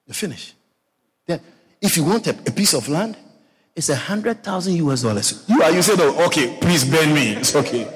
[0.05, 0.53] You finish.
[1.25, 1.41] Then,
[1.81, 3.17] if you want a, a piece of land,
[3.75, 5.43] it's a hundred thousand US dollars.
[5.49, 7.33] You are you said, oh, okay, please burn me.
[7.33, 7.91] It's okay.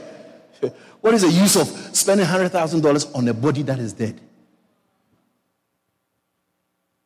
[1.01, 4.19] What is the use of spending hundred thousand dollars on a body that is dead?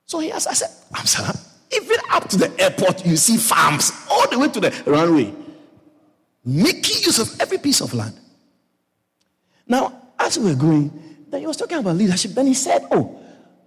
[0.06, 1.38] So he asked, I said, I'm sorry.
[1.76, 5.34] Even up to the airport, you see farms all the way to the runway,
[6.46, 8.20] making use of every piece of land.
[9.68, 10.92] Now, as we were going,
[11.30, 12.32] then he was talking about leadership.
[12.32, 13.20] Then he said, Oh,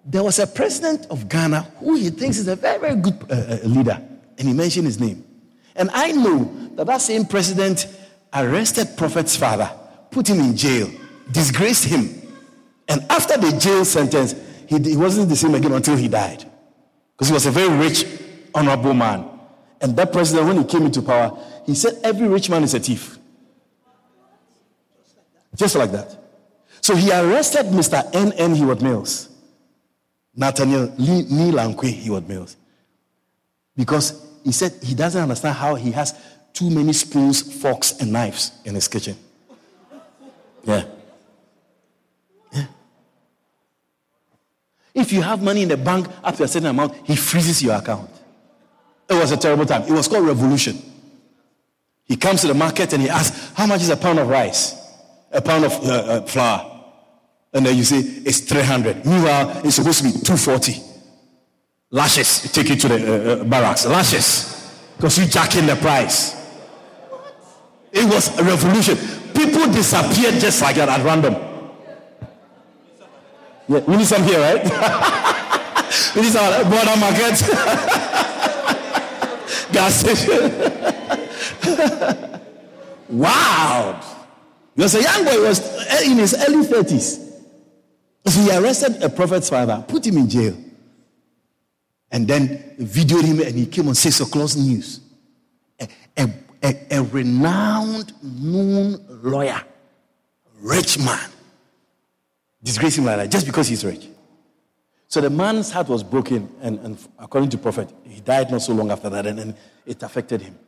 [0.04, 3.34] there was a president of Ghana who he thinks is a very, very good uh,
[3.34, 4.00] uh, leader,
[4.38, 5.24] and he mentioned his name.
[5.74, 6.44] And I know
[6.76, 7.86] that that same president
[8.32, 9.70] arrested Prophet's father,
[10.10, 10.90] put him in jail,
[11.32, 12.22] disgraced him.
[12.88, 14.34] And after the jail sentence,
[14.68, 16.44] he, he wasn't the same again until he died.
[17.16, 18.04] Because he was a very rich,
[18.54, 19.26] honorable man.
[19.80, 22.80] And that president, when he came into power, he said every rich man is a
[22.80, 23.18] thief.
[25.54, 26.16] Just like that.
[26.82, 28.08] So he arrested Mr.
[28.14, 28.54] N.N.
[28.54, 29.30] Heward-Mills.
[30.34, 32.56] Nathaniel Nilankwe Heward-Mills.
[33.74, 36.14] Because he said he doesn't understand how he has
[36.52, 39.16] too many spoons, forks, and knives in his kitchen.
[40.64, 40.84] Yeah.
[44.96, 47.74] If you have money in the bank up to a certain amount, he freezes your
[47.74, 48.10] account.
[49.10, 49.82] It was a terrible time.
[49.82, 50.78] It was called revolution.
[52.04, 54.74] He comes to the market and he asks, How much is a pound of rice?
[55.32, 56.82] A pound of uh, uh, flour?
[57.52, 59.04] And then you say it's 300.
[59.04, 60.80] Meanwhile, it's supposed to be 240.
[61.90, 63.84] Lashes, take it to the uh, uh, barracks.
[63.84, 64.72] Lashes.
[64.96, 66.34] Because you jack in the price.
[67.92, 68.96] It was a revolution.
[69.34, 71.55] People disappeared just like that at random.
[73.68, 74.62] Yeah, we need some here, right?
[76.14, 77.42] we need some uh, border market.
[79.72, 80.52] Gas station.
[83.08, 84.00] wow.
[84.74, 87.26] Because a young boy was eh, in his early 30s.
[88.26, 90.56] So he arrested a prophet's father, put him in jail,
[92.10, 95.00] and then videoed him, and he came on six o'clock news.
[95.80, 96.28] A, a,
[96.62, 99.60] a, a renowned, known lawyer,
[100.60, 101.30] rich man,
[102.66, 104.08] disgrace him like that just because he's rich.
[105.08, 108.72] So the man's heart was broken, and, and according to prophet, he died not so
[108.72, 109.54] long after that, and, and
[109.86, 110.58] it affected him.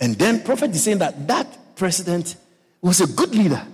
[0.00, 2.36] And then prophet is saying that that president
[2.82, 3.64] was a good leader.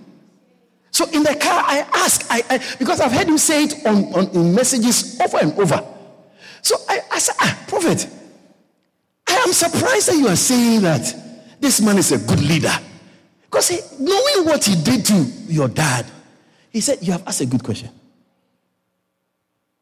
[0.91, 4.13] So in the car, I ask, I, I, because I've heard him say it on,
[4.13, 5.83] on, in messages over and over.
[6.61, 8.07] So I, I said, ah, Prophet,
[9.27, 12.73] I am surprised that you are saying that this man is a good leader.
[13.41, 15.15] Because he, knowing what he did to
[15.47, 16.05] your dad,
[16.73, 17.89] he said, You have asked a good question.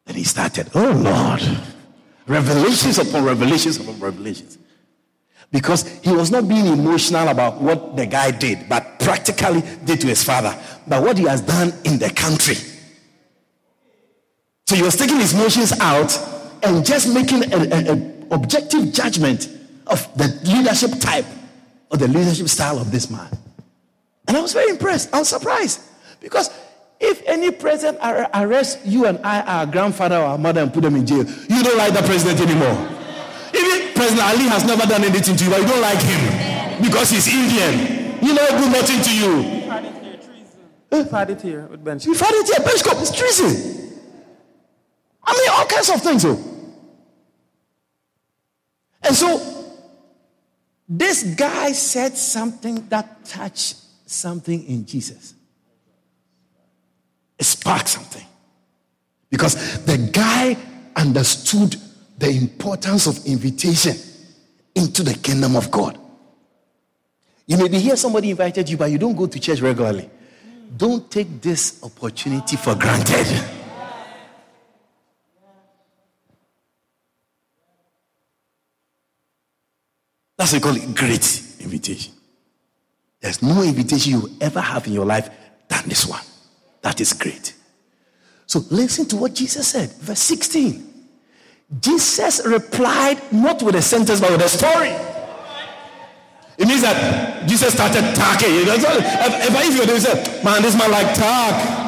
[0.06, 1.42] Then he started, Oh Lord,
[2.28, 4.58] revelations upon revelations upon revelations.
[5.52, 10.08] Because he was not being emotional about what the guy did, but practically did to
[10.08, 10.56] his father,
[10.88, 12.56] but what he has done in the country.
[14.68, 16.18] So he was taking his emotions out
[16.64, 19.50] and just making an objective judgment
[19.88, 21.26] of the leadership type
[21.90, 23.30] or the leadership style of this man.
[24.28, 25.14] And I was very impressed.
[25.14, 25.82] I was surprised.
[26.22, 26.50] Because
[27.02, 27.98] if any president
[28.34, 31.64] arrests you and I, our grandfather or our mother, and put them in jail, you
[31.64, 32.78] don't like the president anymore.
[33.54, 37.10] Even President Ali has never done anything to you, but you don't like him because
[37.10, 38.24] he's Indian.
[38.24, 39.62] You know, do nothing to you.
[40.92, 42.06] We've had it here with bench.
[42.06, 42.60] We've had it here.
[42.60, 44.00] Bench It's treason.
[45.24, 46.26] I mean, all kinds of things.
[46.26, 46.38] Oh.
[49.04, 49.76] And so,
[50.88, 55.34] this guy said something that touched something in Jesus.
[57.42, 58.26] Sparked something.
[59.30, 60.56] Because the guy
[60.96, 61.76] understood
[62.18, 63.96] the importance of invitation
[64.76, 65.98] into the kingdom of God.
[67.48, 70.10] You may be here, somebody invited you, but you don't go to church regularly.
[70.78, 73.26] Don't take this opportunity for granted.
[80.38, 82.14] That's what we call it great invitation.
[83.20, 85.30] There's no invitation you ever have in your life
[85.68, 86.22] than this one.
[86.82, 87.54] That is great.
[88.46, 90.88] So listen to what Jesus said, verse 16.
[91.80, 94.90] Jesus replied not with a sentence but with a story.
[96.58, 98.54] It means that Jesus started talking.
[98.54, 101.82] You know, if, if you say, man, this man like talk.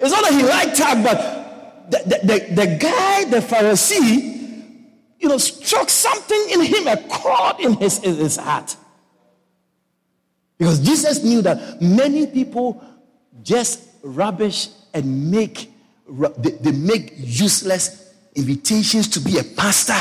[0.00, 4.34] It's not that he liked talk, but the, the, the, the guy, the Pharisee,
[5.18, 8.76] you know, struck something in him, a chord in his, in his heart.
[10.58, 12.82] Because Jesus knew that many people
[13.44, 15.70] just rubbish and make
[16.34, 19.94] they, make useless invitations to be a pastor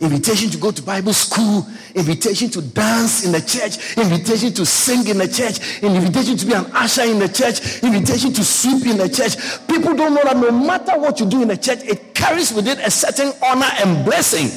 [0.00, 5.08] invitation to go to bible school invitation to dance in the church invitation to sing
[5.08, 8.96] in the church invitation to be an usher in the church invitation to sweep in
[8.96, 9.34] the church
[9.66, 12.68] people don't know that no matter what you do in the church it carries with
[12.68, 14.48] it a certain honor and blessing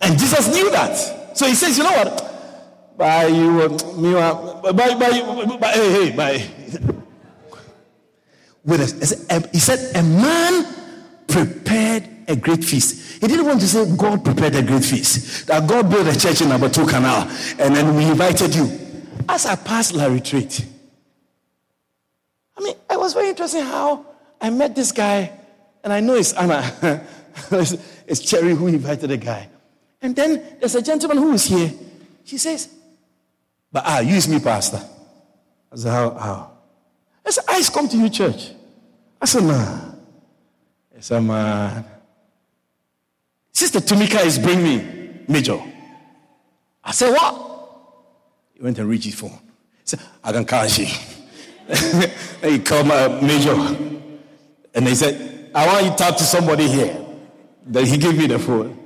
[0.00, 1.36] and Jesus knew that.
[1.36, 2.27] So he says, you know what?
[2.98, 6.42] By you, uh, me, by, by, by, hey, by.
[9.30, 10.66] A, he said, a man
[11.28, 13.20] prepared a great feast.
[13.20, 15.46] He didn't want to say God prepared a great feast.
[15.46, 17.30] That God built a church in Abatu Canal,
[17.60, 18.68] and then we invited you.
[19.28, 20.66] As I passed La Retraite,
[22.56, 24.06] I mean, it was very interesting how
[24.40, 25.30] I met this guy,
[25.84, 26.64] and I know it's Anna,
[28.08, 29.48] it's Cherry who invited the guy.
[30.02, 31.72] And then there's a gentleman who is here.
[32.24, 32.74] She says,
[33.70, 34.80] But ah, use me, Pastor.
[35.72, 36.10] I said, How?
[36.10, 36.52] how?
[37.24, 38.52] I said, I come to your church.
[39.20, 39.80] I said, Nah.
[40.96, 41.84] I said, Man.
[43.52, 45.60] Sister Tumika is bringing me, Major.
[46.82, 47.44] I said, What?
[48.54, 49.30] He went and reached his phone.
[49.30, 50.86] He said, I can call you.
[52.42, 53.52] he called my Major.
[54.74, 57.04] And he said, I want you to talk to somebody here.
[57.66, 58.76] Then he gave me the phone.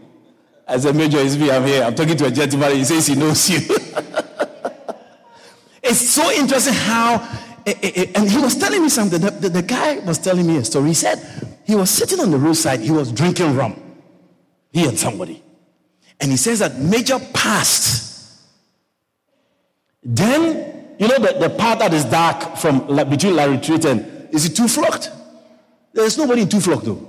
[0.67, 1.85] I said, Major, it's me, I'm here.
[1.85, 2.75] I'm talking to a gentleman.
[2.77, 3.61] He says he knows you.
[5.83, 7.17] it's so interesting how,
[7.67, 9.21] eh, eh, eh, and he was telling me something.
[9.21, 10.89] The, the, the, guy was telling me a story.
[10.89, 11.19] He said
[11.67, 13.81] he was sitting on the roadside, he was drinking rum.
[14.73, 15.43] He and somebody.
[16.21, 18.41] And he says that Major passed.
[20.03, 24.47] Then, you know, the, the part that is dark from between La Retraite and is
[24.47, 25.11] it Toevlugt?
[25.93, 27.09] There's nobody in Toevlugt though.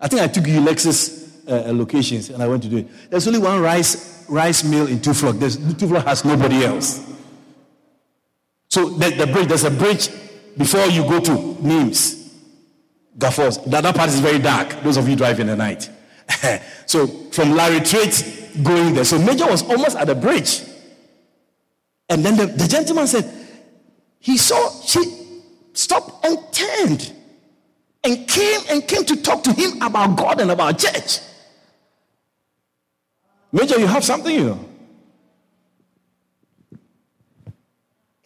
[0.00, 3.10] I think I took you Lexus uh, locations and I went to do it.
[3.10, 5.38] There's only one rice rice mill in Toevlugt.
[5.40, 7.17] There's, Toevlugt has nobody else.
[8.68, 10.08] So the, the bridge, there's a bridge
[10.56, 12.34] before you go to Nimes,
[13.18, 13.58] Gaffors.
[13.58, 14.82] The other part is very dark.
[14.82, 15.90] Those of you driving in the night.
[16.86, 19.04] so from La Retraite going there.
[19.04, 20.62] So Major was almost at the bridge.
[22.08, 23.30] And then the, the gentleman said,
[24.18, 25.00] he saw, she
[25.72, 27.12] stopped and turned
[28.04, 31.20] and came and came to talk to him about God and about church.
[33.52, 34.67] Major, you have something, you know.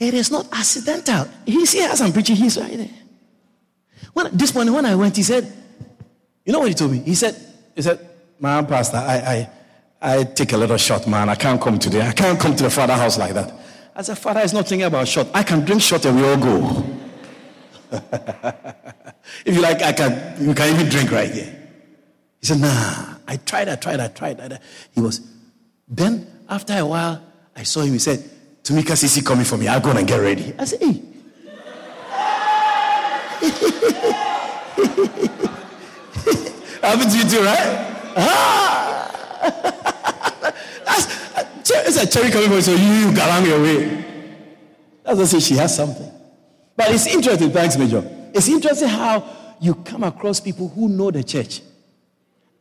[0.03, 1.28] It is not accidental.
[1.46, 2.90] He's here as I'm preaching, he's right there.
[4.12, 5.50] When, this morning, when I went, he said,
[6.44, 6.98] You know what he told me?
[6.98, 7.36] He said,
[7.76, 8.00] He said,
[8.40, 9.48] Man, Pastor, I,
[10.00, 11.28] I, I take a little shot, man.
[11.28, 12.05] I can't come today.
[12.05, 13.55] I can't come to the father house like that.
[13.94, 15.28] I said, Father is not thinking about shot.
[15.32, 16.84] I can drink shot and we all go.
[19.44, 21.59] if you like, I can, you can even drink right here.
[22.40, 23.18] He said, Nah.
[23.28, 24.40] I tried, I tried, I tried.
[24.40, 24.61] I tried.
[24.94, 25.20] He was.
[25.86, 27.22] Then, after a while,
[27.55, 27.92] I saw him.
[27.92, 28.28] He said,
[28.62, 29.68] Tumika Sisi coming for me.
[29.68, 30.54] I'll go and get ready.
[30.58, 31.02] I said, hey.
[36.82, 38.12] Happened to you too, right?
[38.16, 38.92] Ah.
[40.84, 41.06] That's,
[41.70, 44.04] it's a cherry coming for so you, you along your way.
[45.04, 46.10] That's what say she has something.
[46.76, 48.04] But it's interesting, thanks, Major.
[48.32, 49.24] It's interesting how
[49.60, 51.60] you come across people who know the church.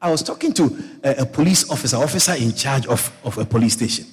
[0.02, 3.74] I was talking to a, a police officer, officer in charge of, of a police
[3.74, 4.06] station.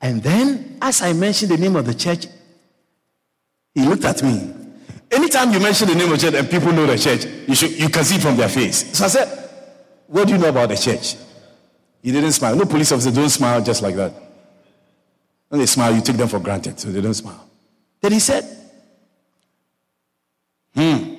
[0.00, 2.26] And then, as I mentioned the name of the church,
[3.74, 4.54] he looked at me.
[5.10, 7.72] Anytime you mention the name of the church and people know the church, you, should,
[7.72, 8.96] you can see from their face.
[8.96, 9.50] So I said,
[10.06, 11.16] What do you know about the church?
[12.02, 12.54] He didn't smile.
[12.54, 14.12] No police officer don't smile just like that.
[15.48, 17.48] When they smile, you take them for granted, so they don't smile.
[18.00, 18.44] Then he said,
[20.74, 21.14] Hmm.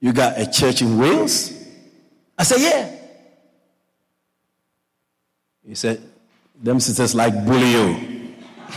[0.00, 1.52] You got a church in Wales?
[2.38, 2.96] I said, Yeah.
[5.66, 6.00] He said,
[6.62, 8.34] Them sisters like bully you.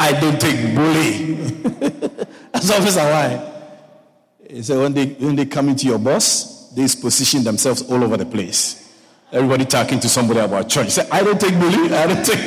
[0.00, 1.34] I don't take bully.
[2.52, 3.52] That's obviously why.
[4.48, 8.16] He said, when they, when they come into your boss, they position themselves all over
[8.16, 8.82] the place.
[9.32, 10.86] Everybody talking to somebody about church.
[10.86, 11.92] He said, I don't take bully.
[11.92, 12.38] I don't take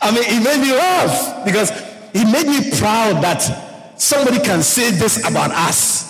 [0.00, 1.70] I mean, it made me laugh because
[2.14, 6.01] it made me proud that somebody can say this about us.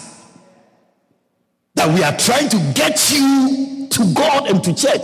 [1.82, 5.02] That we are trying to get you to God and to church.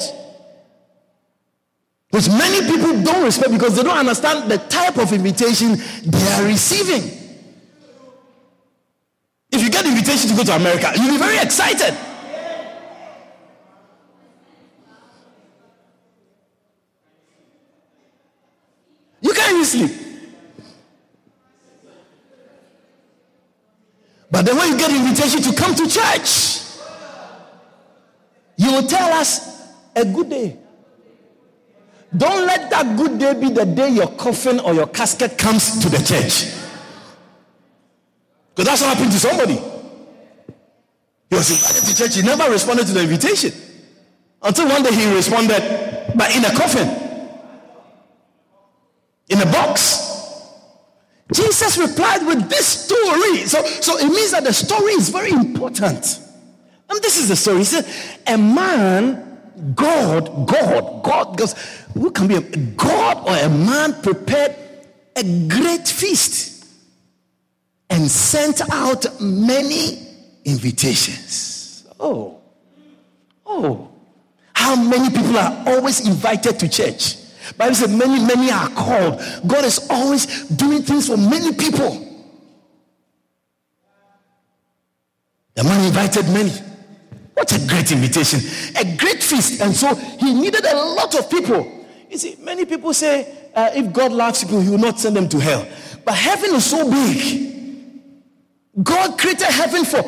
[2.11, 5.77] Which many people don't respect because they don't understand the type of invitation
[6.07, 7.03] they are receiving.
[9.51, 11.99] If you get invitation to go to America, you'll be very excited.
[19.21, 19.91] You can't even sleep.
[24.31, 26.68] But then when you get invitation to come to church,
[28.59, 30.59] you will tell us a good day.
[32.17, 35.89] Don't let that good day be the day your coffin or your casket comes to
[35.89, 36.55] the church.
[38.51, 39.55] Because that's what happened to somebody.
[41.31, 43.53] He was invited to church, he never responded to the invitation.
[44.43, 46.89] Until one day he responded, but in a coffin,
[49.29, 50.07] in a box.
[51.33, 53.45] Jesus replied with this story.
[53.47, 56.21] So, so it means that the story is very important.
[56.91, 57.59] And this is the story.
[57.59, 57.87] He said,
[58.27, 61.55] A man, God, God, God, because
[61.95, 64.57] who can be a God or a man prepared
[65.17, 66.67] a great feast
[67.91, 70.07] and sent out many
[70.45, 71.87] invitations.
[71.99, 72.41] Oh,
[73.45, 73.91] oh,
[74.55, 77.17] how many people are always invited to church?
[77.57, 79.21] Bible says many, many are called.
[79.47, 82.05] God is always doing things for many people.
[85.55, 86.53] The man invited many.
[87.39, 88.41] What a great invitation.
[88.75, 89.61] A great feast.
[89.61, 91.87] And so he needed a lot of people.
[92.11, 95.29] You see, many people say uh, if God loves people, he will not send them
[95.29, 95.65] to hell.
[96.05, 98.03] But heaven is so big.
[98.83, 100.03] God created heaven for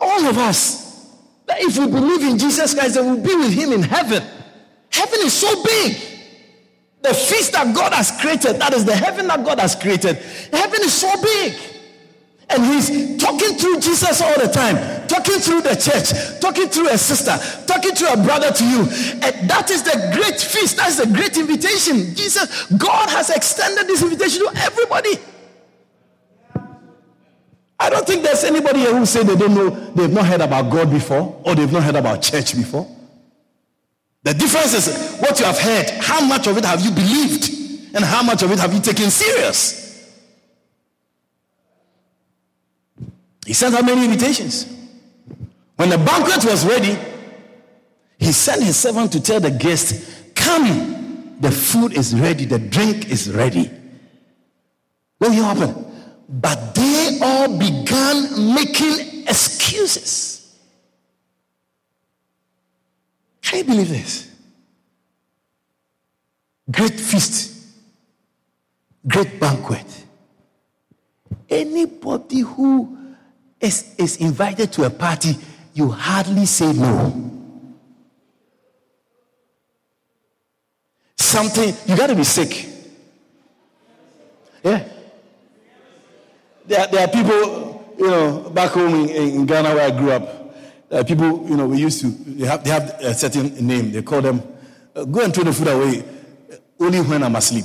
[0.00, 1.06] all of us.
[1.46, 4.20] That if we believe in Jesus Christ, then we'll be with him in heaven.
[4.90, 5.96] Heaven is so big.
[7.02, 10.16] The feast that God has created, that is the heaven that God has created.
[10.16, 11.54] Heaven is so big.
[12.52, 14.76] And he's talking through Jesus all the time,
[15.08, 18.80] talking through the church, talking through a sister, talking to a brother to you.
[18.80, 20.76] And that is the great feast.
[20.76, 22.14] That's the great invitation.
[22.14, 25.16] Jesus, God has extended this invitation to everybody.
[27.80, 30.70] I don't think there's anybody here who say they don't know, they've not heard about
[30.70, 32.86] God before, or they've not heard about church before.
[34.22, 35.90] The difference is what you have heard.
[36.00, 37.94] How much of it have you believed?
[37.94, 39.81] And how much of it have you taken serious?
[43.46, 44.66] He sent out many invitations.
[45.76, 46.96] When the banquet was ready,
[48.18, 53.10] he sent his servant to tell the guests, Come, the food is ready, the drink
[53.10, 53.70] is ready.
[55.18, 55.86] What happened?
[56.28, 60.56] But they all began making excuses.
[63.42, 64.30] Can you believe this?
[66.70, 67.66] Great feast,
[69.06, 69.84] great banquet.
[71.50, 73.01] Anybody who
[73.62, 75.36] is, is invited to a party,
[75.72, 77.30] you hardly say no.
[81.16, 82.66] Something, you got to be sick.
[84.62, 84.86] Yeah.
[86.66, 91.06] There, there are people, you know, back home in, in Ghana where I grew up.
[91.06, 93.92] People, you know, we used to, they have, they have a certain name.
[93.92, 94.42] They call them,
[94.94, 96.04] uh, go and throw the food away
[96.78, 97.64] only when I'm asleep.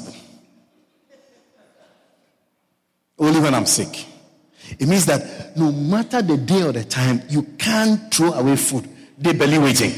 [3.20, 4.06] Only when I'm sick.
[4.80, 8.88] It means that no matter the day or the time, you can't throw away food.
[9.18, 9.94] They belly waiting.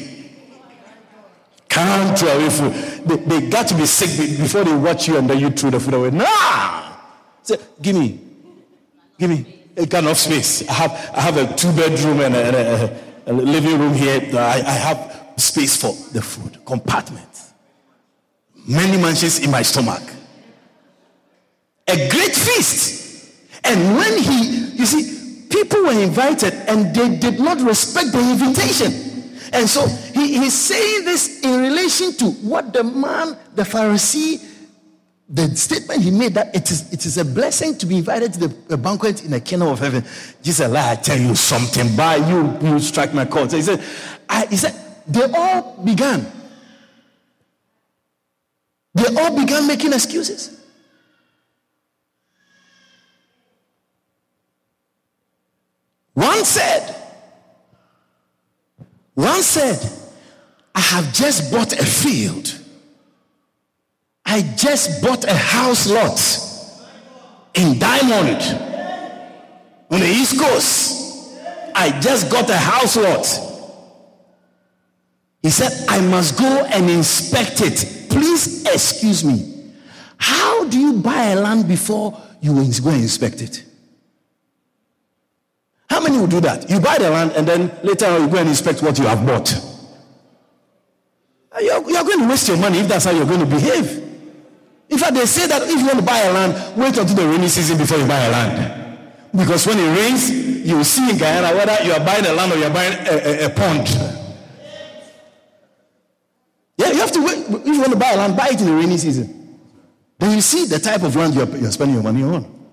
[1.67, 2.73] Can't throw away food.
[3.05, 4.09] They, they got to be sick
[4.39, 6.11] before they watch you and then you throw the food away.
[6.11, 6.97] Nah!
[7.43, 8.19] Say, give me.
[9.17, 10.67] Give me a kind of space.
[10.67, 14.21] I have, I have a two bedroom and a, a, a living room here.
[14.33, 16.63] I, I have space for the food.
[16.65, 17.27] Compartment.
[18.67, 20.03] Many mansions in my stomach.
[21.87, 23.08] A great feast.
[23.63, 29.09] And when he, you see, people were invited and they did not respect the invitation.
[29.51, 34.45] And so he, he's saying this in relation to what the man, the Pharisee,
[35.27, 38.47] the statement he made that it is, it is a blessing to be invited to
[38.47, 40.03] the banquet in the kingdom of heaven.
[40.41, 43.51] Jesus I tell you something, by you, you strike my chord.
[43.51, 43.83] So he said,
[44.27, 44.73] I, he said,
[45.07, 46.31] they all began.
[48.95, 50.58] They all began making excuses.
[56.19, 56.95] One said,
[59.13, 59.79] one said,
[60.75, 62.59] I have just bought a field.
[64.25, 66.19] I just bought a house lot
[67.53, 68.41] in Diamond
[69.89, 71.39] on the East Coast.
[71.73, 73.25] I just got a house lot.
[75.41, 78.09] He said, I must go and inspect it.
[78.09, 79.71] Please excuse me.
[80.17, 83.63] How do you buy a land before you go and inspect it?
[85.99, 86.69] How many will do that?
[86.69, 89.27] You buy the land and then later on you go and inspect what you have
[89.27, 89.53] bought.
[91.51, 94.01] Uh, you're, you're going to waste your money if that's how you're going to behave.
[94.87, 97.27] In fact, they say that if you want to buy a land, wait until the
[97.27, 99.11] rainy season before you buy a land.
[99.35, 100.31] Because when it rains,
[100.65, 103.43] you will see in Guyana whether you are buying a land or you're buying a,
[103.43, 103.89] a, a pond.
[106.77, 107.39] Yeah, you have to wait.
[107.39, 109.59] If you want to buy a land, buy it in the rainy season.
[110.17, 112.69] Then you see the type of land you're, you're spending your money on.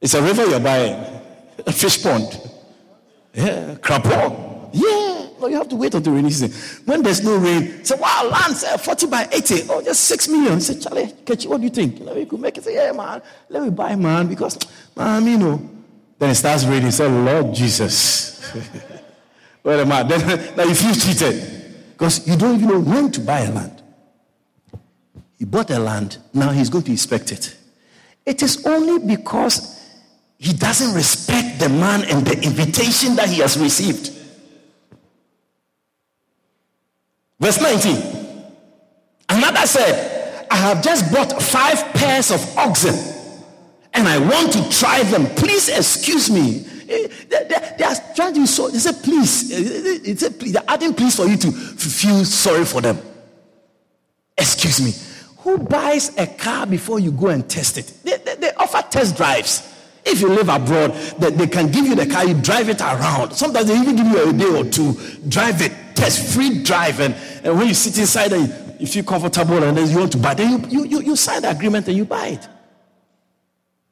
[0.00, 1.16] It's a river you're buying
[1.66, 2.40] a fish pond.
[3.34, 4.56] Yeah, crab pond.
[4.72, 6.82] Yeah, no, you have to wait until rainy season.
[6.84, 9.62] When there's no rain, say, wow, land, uh, 40 by 80.
[9.68, 10.60] Oh, just 6 million.
[10.60, 11.98] Say, Charlie, Kechi, what do you think?
[11.98, 12.64] You know, we could make it.
[12.64, 14.58] Say, yeah, man, let me buy, man, because,
[14.96, 15.70] man, you know.
[16.18, 16.90] Then it starts raining.
[16.90, 18.54] Say, Lord Jesus.
[19.62, 20.08] Wait a minute.
[20.08, 23.82] Then, now you feel cheated because you don't even know when to buy a land.
[25.38, 27.56] He bought a land, now he's going to inspect it.
[28.24, 29.76] It is only because
[30.38, 34.12] he doesn't respect the man and the invitation that he has received.
[37.40, 37.96] Verse 19.
[39.28, 42.94] Another said, I have just bought five pairs of oxen
[43.94, 45.26] and I want to try them.
[45.34, 46.66] Please excuse me.
[46.88, 49.50] Eh, they, they, they are trying to so they said please.
[49.50, 50.52] Eh, eh, it's a please.
[50.52, 52.98] They're adding please for you to feel sorry for them.
[54.38, 54.92] Excuse me.
[55.38, 57.92] Who buys a car before you go and test it?
[58.04, 59.75] They, they, they offer test drives.
[60.08, 63.32] If you live abroad, they, they can give you the car, you drive it around.
[63.32, 64.94] Sometimes they even give you a day or two,
[65.28, 67.00] drive it, test free drive.
[67.00, 70.18] And, and when you sit inside and you feel comfortable and then you want to
[70.18, 72.48] buy, then you, you, you, you sign the agreement and you buy it.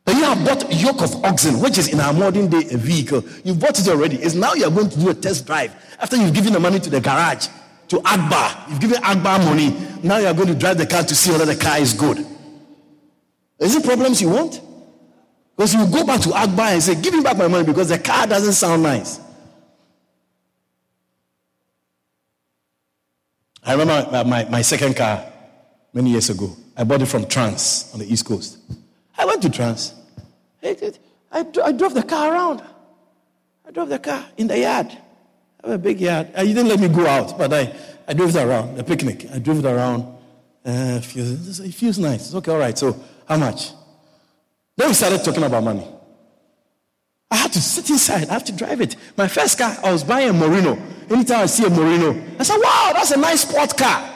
[0.04, 3.24] But you have bought yoke of oxen, which is in our modern day vehicle.
[3.42, 4.16] You've bought it already.
[4.16, 5.74] It's now you're going to do a test drive.
[5.98, 7.48] After you've given the money to the garage,
[7.88, 9.76] to Agba, you've given Agba money.
[10.02, 12.24] Now you're going to drive the car to see whether the car is good.
[13.58, 14.60] Is it problems you want?
[15.56, 17.98] Because you go back to Agba and say, Give me back my money because the
[17.98, 19.20] car doesn't sound nice.
[23.62, 25.24] I remember my, my, my, second car
[25.92, 26.54] many years ago.
[26.76, 28.58] I bought it from Trans on the East Coast.
[29.16, 29.94] I went to Trans.
[30.62, 30.76] I,
[31.32, 32.62] I, I drove the car around.
[33.66, 34.88] I drove the car in the yard.
[35.62, 36.28] I have a big yard.
[36.36, 37.74] You didn't let me go out, but I,
[38.06, 39.26] I drove it around, the picnic.
[39.32, 40.02] I drove it around.
[40.66, 42.26] Uh, it, feels, it feels nice.
[42.26, 42.76] It's okay, all right.
[42.76, 43.72] So, how much?
[44.76, 45.86] Then we started talking about money.
[47.30, 48.28] I had to sit inside.
[48.28, 48.96] I have to drive it.
[49.16, 50.80] My first car, I was buying a Moreno.
[51.10, 54.10] Anytime I see a Moreno, I said, wow, that's a nice sport car.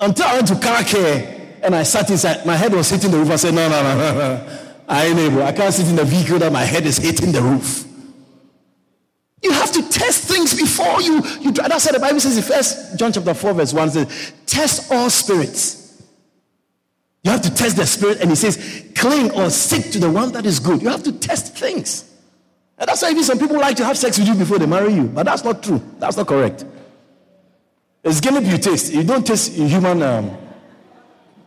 [0.00, 2.44] Until I went to car care and I sat inside.
[2.44, 3.30] My head was hitting the roof.
[3.30, 4.58] I said, no, no, no, no, no.
[4.88, 5.42] I ain't able.
[5.42, 7.86] I can't sit in the vehicle that my head is hitting the roof.
[9.42, 11.68] You have to test things before you, you drive.
[11.68, 15.10] That's what the Bible says in First John chapter 4, verse 1 says, test all
[15.10, 15.81] spirits
[17.24, 20.32] you have to test the spirit, and he says, cling or stick to the one
[20.32, 20.82] that is good.
[20.82, 22.10] You have to test things.
[22.78, 24.92] And that's why even some people like to have sex with you before they marry
[24.92, 25.04] you.
[25.04, 25.80] But that's not true.
[25.98, 26.64] That's not correct.
[28.02, 28.92] It's gonna you taste.
[28.92, 30.36] You don't taste human um,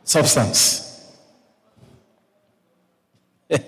[0.05, 1.13] substance.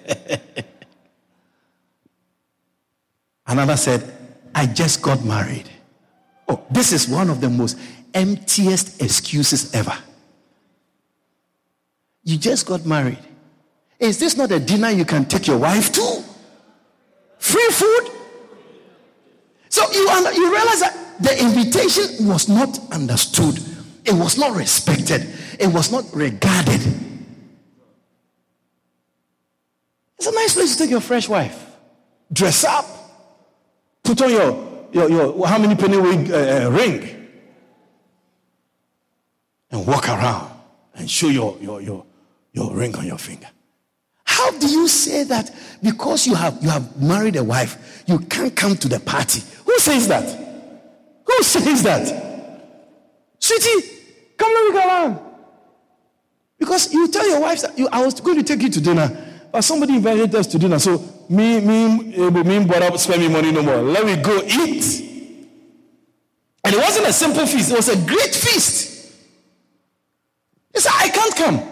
[3.46, 4.14] Another said,
[4.56, 5.70] I just got married.
[6.48, 7.78] Oh, this is one of the most
[8.14, 9.98] emptiest excuses ever.
[12.28, 13.20] You just got married.
[14.00, 16.24] Is this not a dinner you can take your wife to?
[17.38, 18.12] Free food?
[19.70, 20.02] So you,
[20.36, 23.64] you realize that the invitation was not understood,
[24.04, 25.26] it was not respected,
[25.58, 26.82] it was not regarded.
[30.18, 31.66] It's a nice place to take your fresh wife.
[32.34, 32.86] Dress up.
[34.04, 37.30] Put on your, your, your how many penny wig, uh, uh, ring.
[39.72, 40.52] And walk around
[40.94, 42.07] and show your, your, your,
[42.58, 43.48] your ring on your finger.
[44.24, 48.56] How do you say that because you have, you have married a wife, you can't
[48.56, 49.42] come to the party?
[49.66, 50.28] Who says that?
[51.26, 52.06] Who says that?
[53.40, 53.88] Sweetie,
[54.38, 55.20] come let me go around.
[56.58, 59.08] Because you tell your wife that you, I was going to take you to dinner,
[59.52, 60.80] but somebody invited us to dinner.
[60.80, 60.98] So
[61.30, 63.82] me, me, eh, me, me, up me money no more.
[63.84, 65.04] Let me go eat.
[66.64, 69.14] And it wasn't a simple feast, it was a great feast.
[70.74, 71.67] He said, I can't come.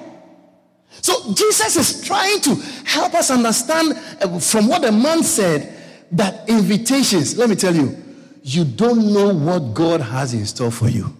[1.05, 5.71] So Jesus is trying to help us understand uh, from what the man said
[6.13, 7.95] that invitations, let me tell you,
[8.41, 11.15] you don't know what God has in store for you.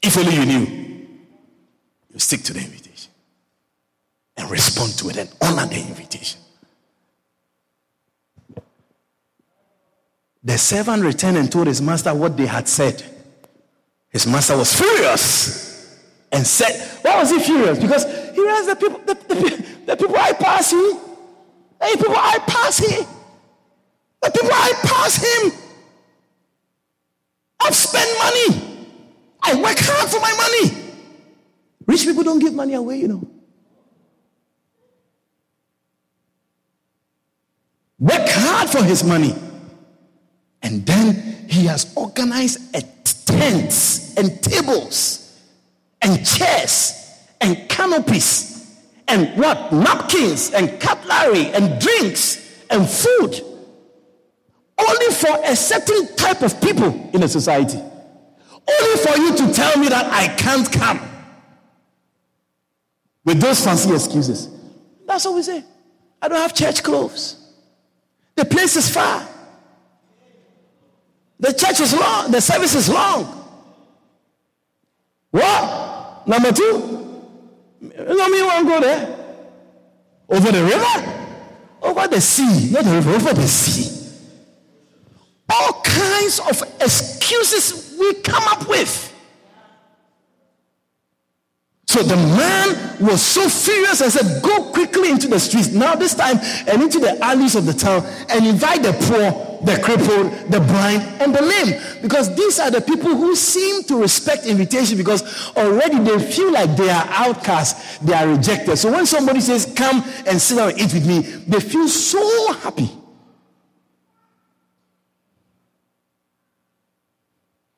[0.00, 1.06] If only you knew,
[2.10, 3.12] you stick to the invitation
[4.38, 6.40] and respond to it and honor the invitation.
[10.42, 13.04] The servant returned and told his master what they had said.
[14.10, 15.98] His master was furious
[16.32, 17.78] and said, Why was he furious?
[17.78, 18.04] Because
[18.34, 20.94] he realized the people, the, the, the people I pass here,
[21.80, 23.06] the people I pass here,
[24.22, 25.52] the people I pass him,
[27.60, 28.86] I've spent money.
[29.42, 30.92] I work hard for my money.
[31.86, 33.28] Rich people don't give money away, you know.
[37.98, 39.34] Work hard for his money.
[40.62, 42.82] And then he has organized a
[43.28, 45.38] tents and tables
[46.02, 46.94] and chairs
[47.40, 48.48] and canopies
[49.08, 49.72] and what?
[49.72, 53.40] Napkins and cutlery and drinks and food.
[54.78, 57.78] Only for a certain type of people in a society.
[57.78, 61.00] Only for you to tell me that I can't come.
[63.24, 64.48] With those fancy excuses.
[65.06, 65.64] That's what we say.
[66.20, 67.36] I don't have church clothes.
[68.36, 69.26] The place is far.
[71.40, 72.30] The church is long.
[72.30, 73.34] The service is long.
[75.30, 76.26] What?
[76.26, 76.98] Number two?
[77.80, 79.16] Know me want to go there?
[80.28, 81.24] Over the river?
[81.82, 82.70] Over the sea.
[82.72, 83.94] Not the river, over the sea.
[85.48, 89.07] All kinds of excuses we come up with.
[91.88, 95.72] So the man was so furious and said, Go quickly into the streets.
[95.72, 96.36] Now, this time,
[96.68, 101.02] and into the alleys of the town and invite the poor, the crippled, the blind,
[101.22, 101.80] and the lame.
[102.02, 106.76] Because these are the people who seem to respect invitation because already they feel like
[106.76, 108.76] they are outcasts, they are rejected.
[108.76, 112.52] So when somebody says, Come and sit down and eat with me, they feel so
[112.52, 112.90] happy.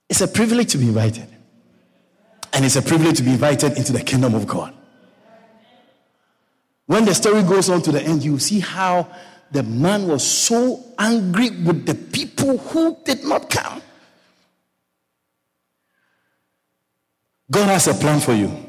[0.09, 1.29] It's a privilege to be invited.
[2.53, 4.75] And it's a privilege to be invited into the kingdom of God.
[6.87, 9.09] When the story goes on to the end, you see how
[9.53, 13.81] the man was so angry with the people who did not come.
[17.51, 18.67] God has a plan for you.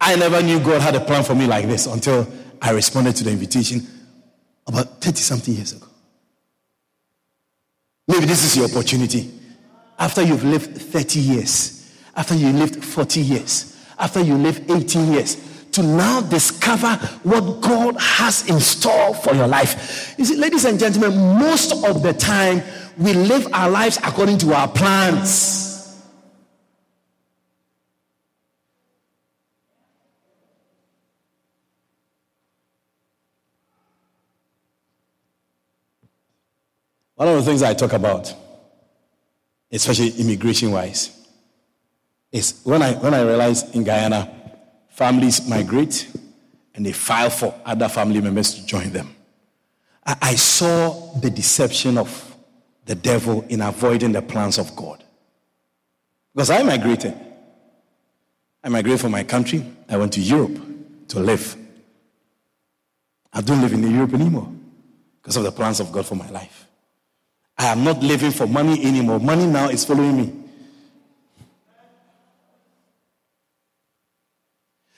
[0.00, 2.28] I never knew God had a plan for me like this until
[2.60, 3.86] I responded to the invitation
[4.66, 5.86] about 30 something years ago.
[8.08, 9.32] Maybe this is your opportunity.
[9.98, 11.75] After you've lived 30 years,
[12.16, 15.36] after you lived 40 years, after you lived 18 years,
[15.72, 20.14] to now discover what God has in store for your life.
[20.18, 22.62] You see, ladies and gentlemen, most of the time
[22.96, 25.64] we live our lives according to our plans.
[37.16, 38.34] One of the things I talk about,
[39.70, 41.25] especially immigration wise,
[42.32, 44.32] is when I, when I realized in Guyana,
[44.88, 46.10] families migrate
[46.74, 49.14] and they file for other family members to join them.
[50.04, 52.36] I, I saw the deception of
[52.84, 55.02] the devil in avoiding the plans of God.
[56.34, 57.14] Because I migrated.
[58.62, 59.64] I migrated from my country.
[59.88, 60.60] I went to Europe
[61.08, 61.56] to live.
[63.32, 64.50] I don't live in Europe anymore
[65.20, 66.66] because of the plans of God for my life.
[67.58, 69.18] I am not living for money anymore.
[69.18, 70.45] Money now is following me.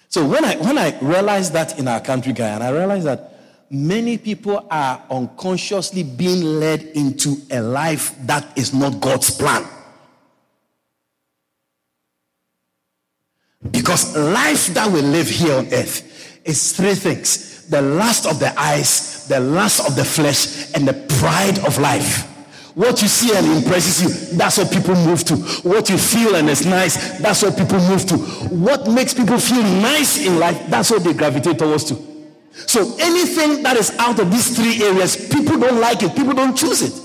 [0.09, 3.35] So when I when I realized that in our country, guy, and I realized that
[3.71, 9.67] many people are unconsciously being led into a life that is not God's plan.
[13.71, 18.59] Because life that we live here on earth is three things the lust of the
[18.59, 22.28] eyes, the lust of the flesh, and the pride of life.
[22.79, 25.35] What you see and impresses you, that's what people move to.
[25.69, 28.17] What you feel and it's nice, that's what people move to.
[28.55, 31.97] What makes people feel nice in life, that's what they gravitate towards to.
[32.53, 36.57] So anything that is out of these three areas, people don't like it, people don't
[36.57, 37.03] choose it.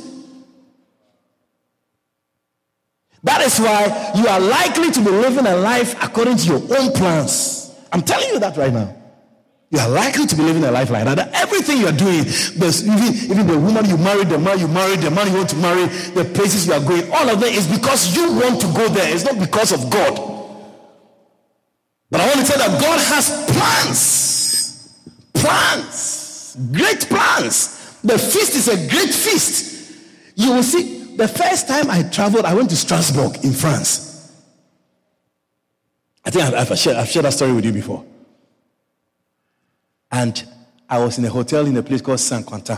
[3.23, 6.91] That is why you are likely to be living a life according to your own
[6.91, 7.75] plans.
[7.91, 8.95] I'm telling you that right now.
[9.73, 11.33] You are likely to be living a life like that.
[11.33, 15.09] Everything you are doing, even, even the woman you married, the man you married, the
[15.09, 18.15] man you want to marry, the places you are going, all of that is because
[18.15, 19.11] you want to go there.
[19.11, 20.13] It's not because of God.
[22.11, 24.95] But I want to tell that God has plans.
[25.33, 26.55] Plans.
[26.71, 27.99] Great plans.
[28.03, 29.91] The feast is a great feast.
[30.35, 34.31] You will see, the first time I traveled, I went to Strasbourg in France.
[36.23, 38.05] I think I've, I've, shared, I've shared that story with you before.
[40.13, 40.47] And
[40.87, 42.77] I was in a hotel in a place called Saint Quentin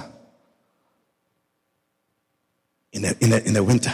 [2.93, 3.93] in the, in, the, in the winter.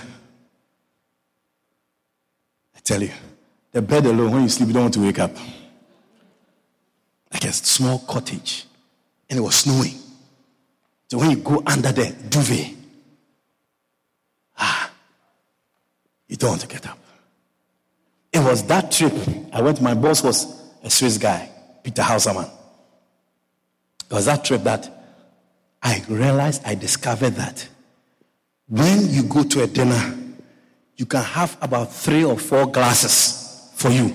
[2.76, 3.10] I tell you,
[3.72, 5.36] the bed alone, when you sleep, you don't want to wake up.
[7.34, 8.68] Like a small cottage.
[9.28, 9.96] And it was snowing.
[11.10, 12.76] So when you go under the duvet,
[14.60, 14.92] ah,
[16.28, 17.00] you don't want to get up.
[18.32, 19.14] It was that trip
[19.52, 21.50] I went, my boss was a Swiss guy,
[21.82, 22.61] Peter Hausermann.
[24.12, 24.90] It was that trip that
[25.82, 27.66] I realized, I discovered that
[28.68, 30.18] when you go to a dinner,
[30.98, 34.14] you can have about three or four glasses for you.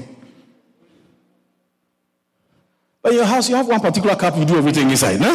[3.01, 5.33] But in your house, you have one particular cup, you do everything inside, no?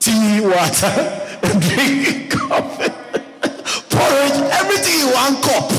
[0.00, 2.90] Tea, water, drink, coffee,
[3.94, 5.70] porridge, everything in one cup.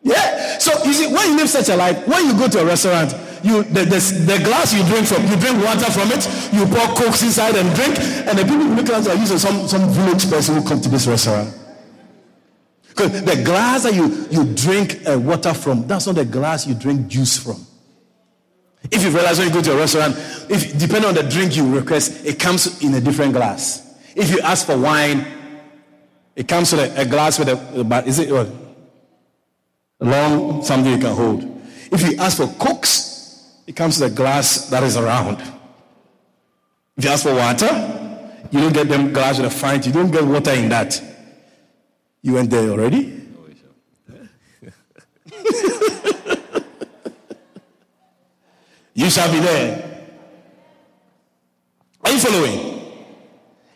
[0.00, 0.58] Yeah?
[0.58, 3.12] So you see, when you live such a life, when you go to a restaurant,
[3.44, 6.96] you the, the, the, glass you drink from, you drink water from it, you pour
[6.96, 10.56] cokes inside and drink, and the people look at are using some, some village person
[10.56, 11.54] who come to this restaurant.
[12.88, 16.74] Because the glass that you, you drink uh, water from, that's not the glass you
[16.74, 17.64] drink juice from.
[18.90, 20.16] If you realize when you go to a restaurant,
[20.48, 23.94] if depending on the drink you request, it comes in a different glass.
[24.14, 25.26] If you ask for wine,
[26.36, 28.48] it comes with a, a glass with a, is it what?
[30.00, 31.42] long something you can hold.
[31.90, 33.13] If you ask for cokes,
[33.66, 35.40] it comes to a glass that is around.
[36.96, 37.94] If you ask for water,
[38.50, 39.82] you don't get them glass with a fine.
[39.82, 41.02] You don't get water in that.
[42.22, 43.20] You went there already?
[48.94, 50.06] you shall be there.
[52.04, 52.74] Are you following?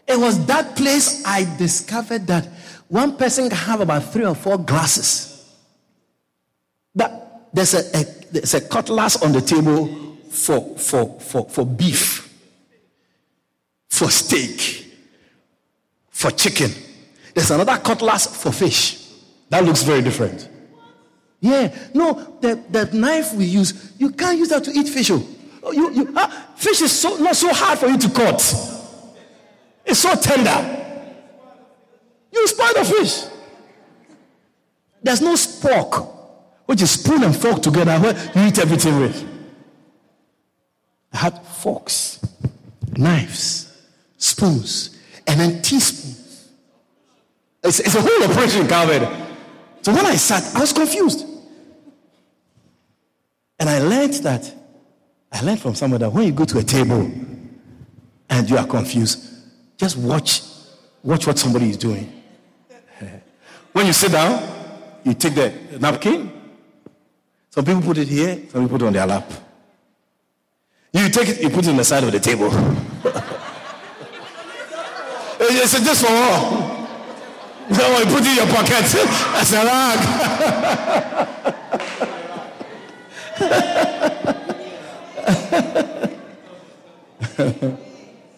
[0.07, 2.47] It was that place I discovered that
[2.89, 5.45] one person can have about three or four glasses.
[6.95, 12.33] That there's a, a there's a cutlass on the table for, for, for, for beef,
[13.89, 14.87] for steak,
[16.11, 16.71] for chicken.
[17.35, 19.07] There's another cutlass for fish.
[19.51, 20.49] That looks very different.
[21.41, 25.11] Yeah, no, that, the knife we use, you can't use that to eat fish.
[25.11, 28.37] Oh, you, you, ah, fish is so, not so hard for you to cut.
[29.87, 30.85] It's so tender.
[32.33, 33.25] You spoil the fish.
[35.03, 36.18] There's no spork
[36.69, 39.27] which is spoon and fork together where you eat everything with.
[41.15, 42.21] I had forks,
[42.95, 43.75] knives,
[44.19, 46.51] spoons, and then teaspoons.
[47.63, 49.09] It's, it's a whole operation covered.
[49.81, 51.27] So when I sat, I was confused.
[53.59, 54.55] And I learned that,
[55.33, 57.11] I learned from somebody that when you go to a table
[58.29, 59.27] and you are confused,
[59.79, 60.43] just watch,
[61.03, 62.13] watch what somebody is doing.
[63.73, 64.43] When you sit down,
[65.05, 66.38] you take the napkin,
[67.51, 69.31] some people put it here, some people put it on their lap.
[70.93, 72.51] You take it, you put it on the side of the table.
[75.41, 76.77] it's just for all.
[77.71, 78.85] So you put it in your pocket
[79.37, 79.99] as a rag.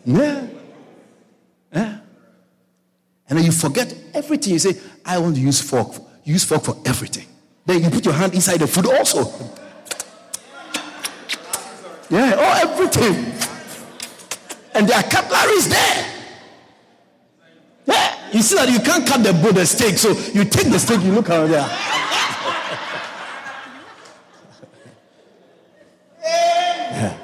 [0.04, 0.46] yeah.
[1.72, 1.98] Yeah.
[3.28, 4.54] And then you forget everything.
[4.54, 5.94] You say, I want to use fork.
[6.24, 7.26] Use fork for everything.
[7.66, 9.24] Then you put your hand inside the food also.
[12.10, 13.32] Yeah, oh, everything.
[14.74, 16.06] And there are cutleries there.
[17.86, 21.02] Yeah, you see that you can't cut the, the steak, so you take the steak,
[21.02, 21.68] you look around there.
[26.92, 27.16] Yeah.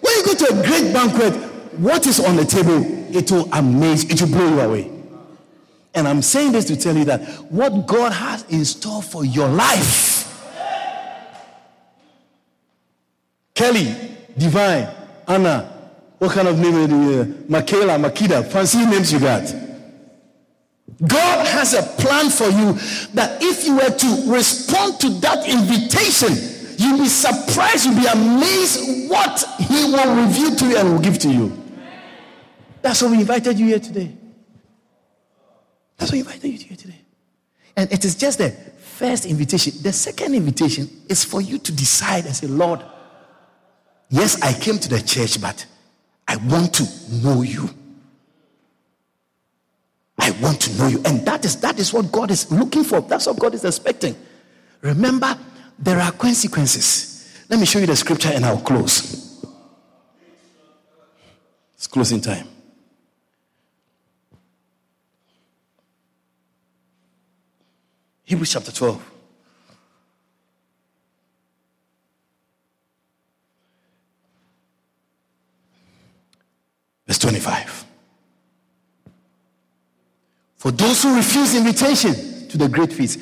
[0.00, 1.34] When you go to a great banquet,
[1.78, 2.84] what is on the table,
[3.16, 4.91] it will amaze, it will blow you away.
[5.94, 7.20] And I'm saying this to tell you that
[7.50, 10.20] what God has in store for your life.
[13.54, 13.94] Kelly,
[14.36, 14.88] Divine,
[15.28, 15.72] Anna,
[16.22, 19.42] What kind of name do you uh, Michaela, Makida, fancy names you got?
[21.04, 22.74] God has a plan for you
[23.14, 26.30] that if you were to respond to that invitation,
[26.78, 31.18] you'll be surprised, you'll be amazed what He will reveal to you and will give
[31.18, 31.60] to you.
[32.82, 34.12] That's why we invited you here today.
[36.02, 37.00] That's why we invited you here today.
[37.76, 39.72] And it is just the first invitation.
[39.82, 42.82] The second invitation is for you to decide and say, Lord,
[44.10, 45.64] yes, I came to the church, but
[46.26, 46.84] I want to
[47.22, 47.70] know you.
[50.18, 51.00] I want to know you.
[51.04, 53.00] And that is that is what God is looking for.
[53.00, 54.16] That's what God is expecting.
[54.80, 55.38] Remember,
[55.78, 57.44] there are consequences.
[57.48, 59.44] Let me show you the scripture and I'll close.
[61.74, 62.48] It's closing time.
[68.32, 69.12] Hebrews chapter 12.
[77.06, 77.84] Verse 25.
[80.56, 83.20] For those who refuse invitation to the great feast,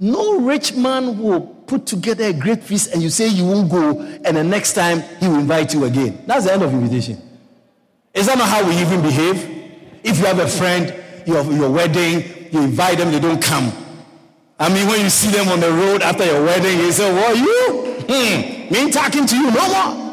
[0.00, 4.00] no rich man will put together a great feast and you say you won't go,
[4.24, 6.24] and the next time he will invite you again.
[6.26, 7.22] That's the end of invitation.
[8.12, 9.44] Is that not how we even behave?
[10.02, 10.92] If you have a friend,
[11.24, 13.83] your, your wedding, you invite them, they don't come.
[14.58, 17.36] I mean, when you see them on the road after your wedding, you say, What,
[17.36, 17.94] are you?
[18.06, 20.04] Hmm, me ain't talking to you no more.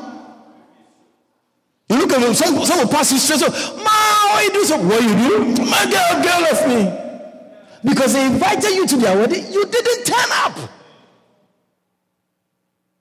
[1.90, 4.64] You look at them, some, some will pass you straight, so, Ma, why you do
[4.64, 4.78] so?
[4.78, 5.66] What you do?
[5.66, 7.90] My girl, girl of me.
[7.90, 10.58] Because they invited you to their wedding, you didn't turn up.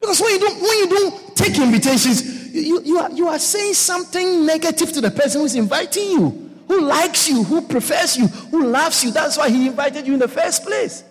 [0.00, 3.74] Because when you don't, when you don't take invitations, you, you, are, you are saying
[3.74, 8.66] something negative to the person who's inviting you, who likes you, who prefers you, who
[8.66, 9.12] loves you.
[9.12, 11.04] That's why he invited you in the first place.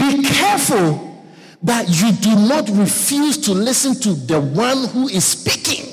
[0.00, 1.22] Be careful
[1.62, 5.84] that you do not refuse to listen to the one who is speaking.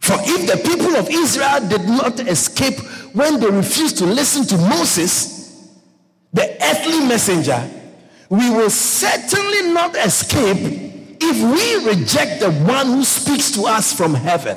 [0.00, 2.78] For if the people of Israel did not escape
[3.12, 5.68] when they refused to listen to Moses,
[6.32, 7.70] the earthly messenger,
[8.30, 10.56] we will certainly not escape
[11.20, 14.56] if we reject the one who speaks to us from heaven.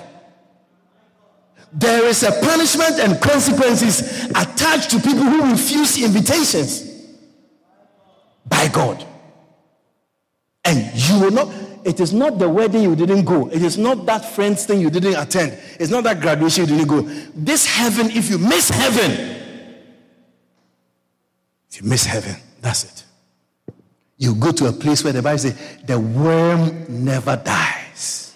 [1.74, 6.89] There is a punishment and consequences attached to people who refuse invitations
[8.50, 9.06] by God.
[10.66, 11.54] And you will not
[11.86, 13.48] it is not the wedding you didn't go.
[13.48, 15.58] It is not that friend's thing you didn't attend.
[15.80, 17.02] It's not that graduation you didn't go.
[17.34, 19.12] This heaven, if you miss heaven,
[21.70, 23.04] if you miss heaven, that's it.
[24.18, 28.36] You go to a place where the Bible says the worm never dies.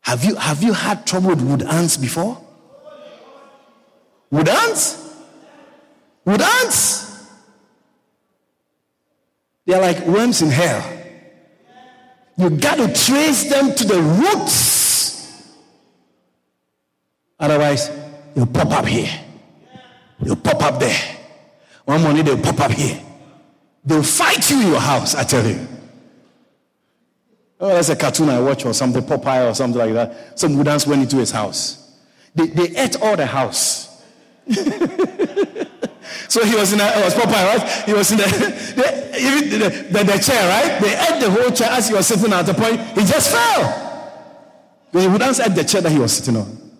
[0.00, 2.36] Have you have you had trouble with wood ants before?
[4.32, 5.14] Wood ants?
[6.24, 7.09] Wood ants?
[9.66, 10.98] They're like worms in hell.
[12.36, 15.56] You got to trace them to the roots.
[17.38, 17.90] Otherwise,
[18.34, 19.10] they'll pop up here.
[20.20, 20.98] They'll pop up there.
[21.84, 23.02] One morning they'll pop up here.
[23.84, 25.66] They'll fight you in your house, I tell you.
[27.58, 30.38] Oh, that's a cartoon I watch or something, Popeye or something like that.
[30.38, 31.94] Some woodans went into his house.
[32.34, 34.02] They, they ate all the house.
[36.30, 37.84] So he was in a, it was Popeye, right?
[37.86, 40.80] He was in the, the, the, the, the, chair, right?
[40.80, 42.80] They ate the whole chair as he was sitting at the point.
[42.96, 44.22] He just fell.
[44.92, 46.70] They would answer at the chair that he was sitting on.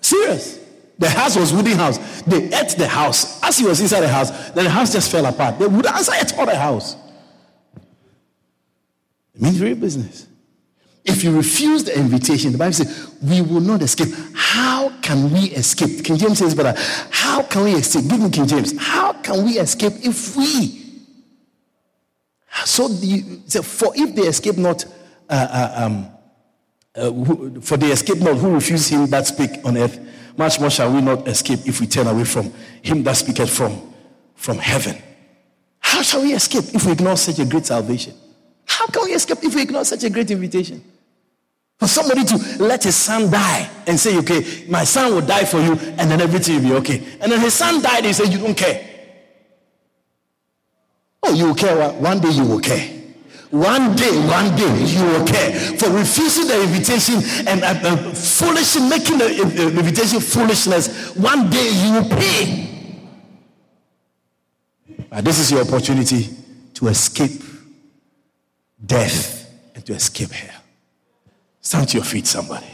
[0.00, 0.58] Serious.
[0.98, 2.22] The house was wooden house.
[2.22, 3.42] They ate the house.
[3.42, 5.58] As he was inside the house, then the house just fell apart.
[5.58, 6.96] They would answer at all the house.
[9.34, 10.27] It means real business.
[11.08, 14.08] If you refuse the invitation, the Bible says, we will not escape.
[14.34, 16.04] How can we escape?
[16.04, 16.78] King James says, brother,
[17.10, 18.08] how can we escape?
[18.08, 18.78] Give me King James.
[18.78, 20.84] How can we escape if we?
[22.66, 24.84] So, the, for if they escape not,
[25.30, 26.08] uh, uh, um,
[26.94, 29.98] uh, who, for they escape not who refuse him that speak on earth,
[30.36, 32.52] much more shall we not escape if we turn away from
[32.82, 33.80] him that speaketh from,
[34.34, 35.00] from heaven.
[35.80, 38.12] How shall we escape if we ignore such a great salvation?
[38.66, 40.84] How can we escape if we ignore such a great invitation?
[41.78, 45.60] For somebody to let his son die and say, okay, my son will die for
[45.60, 47.02] you and then everything will be okay.
[47.20, 48.84] And then his son died, he said, you don't care.
[51.22, 51.92] Oh, you will care.
[51.92, 52.96] One day you will care.
[53.50, 57.14] One day, one day you will care for refusing the invitation
[57.48, 61.16] and uh, uh, foolish, making the uh, invitation foolishness.
[61.16, 62.64] One day you will pay.
[65.22, 66.28] This is your opportunity
[66.74, 67.42] to escape
[68.84, 70.60] death and to escape hell.
[71.68, 72.64] Stand to your feet, somebody.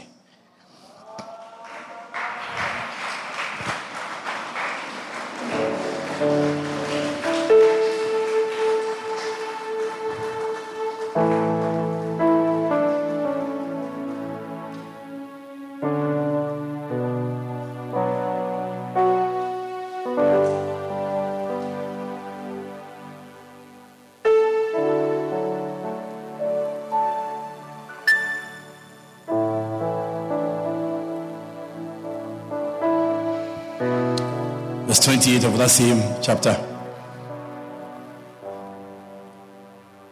[35.25, 36.55] 28 of that same chapter.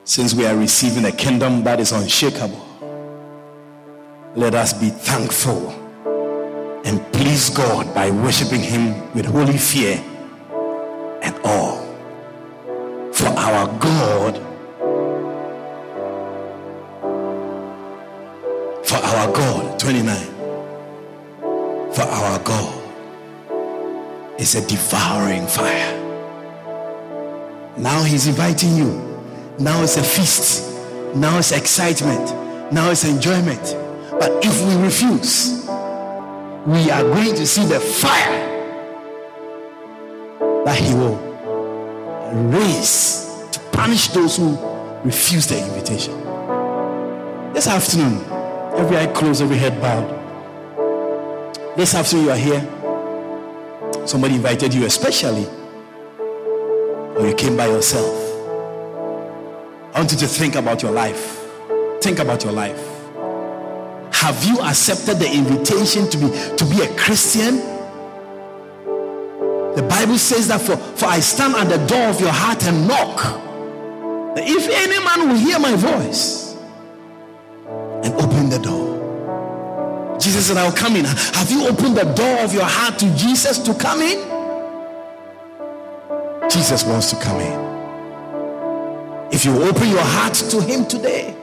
[0.05, 2.65] Since we are receiving a kingdom that is unshakable,
[4.35, 5.69] let us be thankful
[6.83, 10.03] and please God by worshiping Him with holy fear
[11.21, 11.77] and awe.
[13.13, 14.37] For our God,
[18.83, 20.32] for our God, 29,
[24.43, 25.93] is a devouring fire.
[27.77, 28.91] Now He's inviting you.
[29.57, 30.69] Now it's a feast.
[31.15, 32.25] Now it's excitement.
[32.73, 33.63] Now it's enjoyment.
[34.19, 35.63] But if we refuse,
[36.67, 38.41] we are going to see the fire
[40.65, 41.17] that He will
[42.51, 44.57] raise to punish those who
[45.05, 46.13] refuse the invitation.
[47.53, 48.21] This afternoon,
[48.77, 50.09] every eye closed, every head bowed.
[51.77, 52.82] This afternoon, you are here.
[54.05, 55.45] Somebody invited you, especially,
[57.15, 58.19] or you came by yourself.
[59.93, 61.39] I want you to think about your life.
[62.01, 62.79] Think about your life.
[64.13, 67.57] Have you accepted the invitation to be to be a Christian?
[69.75, 72.87] The Bible says that for, for I stand at the door of your heart and
[72.87, 73.39] knock.
[74.37, 76.55] If any man will hear my voice
[78.03, 78.92] and open the door.
[80.23, 81.03] Jesus said, I'll come in.
[81.03, 84.17] Have you opened the door of your heart to Jesus to come in?
[86.49, 87.59] Jesus wants to come in.
[89.33, 91.35] If you open your heart to Him today,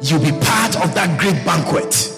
[0.00, 2.12] you'll be part of that great banquet.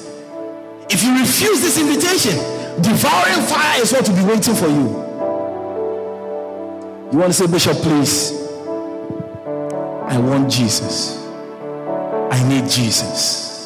[0.90, 2.36] If you refuse this invitation,
[2.82, 5.08] devouring fire is what will be waiting for you.
[7.10, 8.32] You want to say, Bishop, please?
[10.08, 11.16] I want Jesus.
[12.30, 13.57] I need Jesus.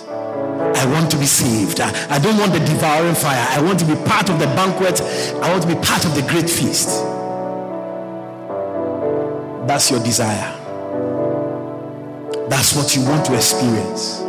[0.74, 1.80] I want to be saved.
[1.80, 3.46] I, don't want the devouring fire.
[3.50, 5.00] I want to be part of the banquet.
[5.42, 6.88] I want to be part of the great feast.
[9.66, 10.58] That's your desire.
[12.48, 14.20] That's what you want to experience.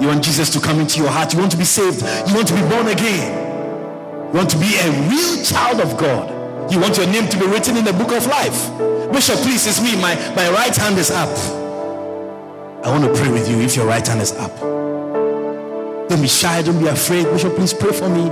[0.00, 1.32] You want Jesus to come into your heart.
[1.32, 2.02] You want to be saved.
[2.28, 3.32] You want to be born again.
[4.28, 6.30] You want to be a real child of God.
[6.72, 8.70] You want your name to be written in the book of life.
[9.12, 9.94] Bishop, please, it's me.
[10.00, 11.28] My, my right hand is up.
[12.84, 14.50] I want to pray with you if your right hand is up.
[16.12, 16.60] Don't be shy.
[16.60, 17.24] Don't be afraid.
[17.24, 18.28] Bishop, please pray for me.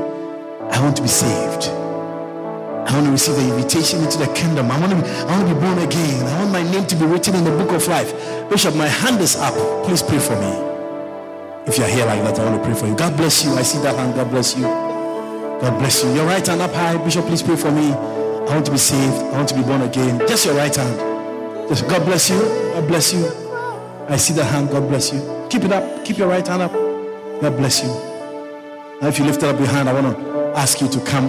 [0.69, 1.69] I want to be saved.
[1.69, 4.71] I want to receive the invitation into the kingdom.
[4.71, 6.27] I want to be, I want to be born again.
[6.27, 8.13] I want my name to be written in the book of life.
[8.51, 9.55] Bishop, my hand is up.
[9.87, 10.53] Please pray for me.
[11.67, 12.95] If you're here like that, I want to pray for you.
[12.95, 13.53] God bless you.
[13.55, 14.15] I see that hand.
[14.15, 14.65] God bless you.
[14.65, 16.13] God bless you.
[16.13, 17.03] Your right hand up high.
[17.03, 17.93] Bishop, please pray for me.
[17.93, 19.17] I want to be saved.
[19.33, 20.19] I want to be born again.
[20.29, 20.99] Just your right hand.
[21.71, 22.41] Just, God bless you.
[22.75, 23.25] God bless you.
[24.07, 24.69] I see the hand.
[24.69, 25.47] God bless you.
[25.49, 26.05] Keep it up.
[26.05, 26.90] Keep your right hand up.
[27.41, 27.89] God bless you.
[29.01, 31.25] Now, if you lifted up your hand, I want to ask you to come.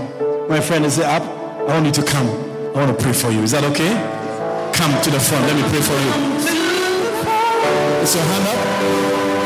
[0.49, 1.23] My friend, is it up?
[1.23, 2.27] I want you to come.
[2.75, 3.39] I want to pray for you.
[3.43, 3.95] Is that okay?
[4.75, 5.47] Come to the front.
[5.47, 6.11] Let me pray for you.
[8.03, 8.59] Is your hand up?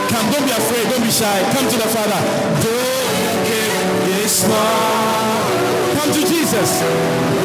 [0.09, 0.25] Come.
[0.33, 0.89] Don't be afraid.
[0.89, 1.37] Don't be shy.
[1.53, 2.21] Come to the Father.
[5.93, 7.44] Come to Jesus.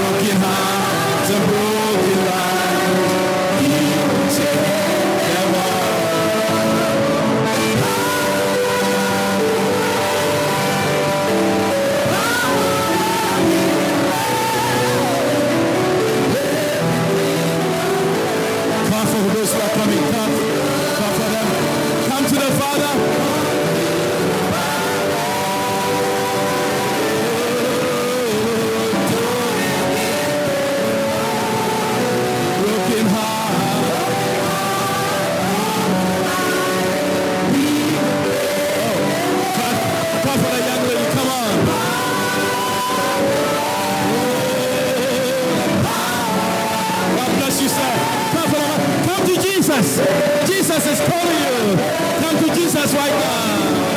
[51.09, 51.77] You.
[52.21, 53.90] Come to Jesus right now.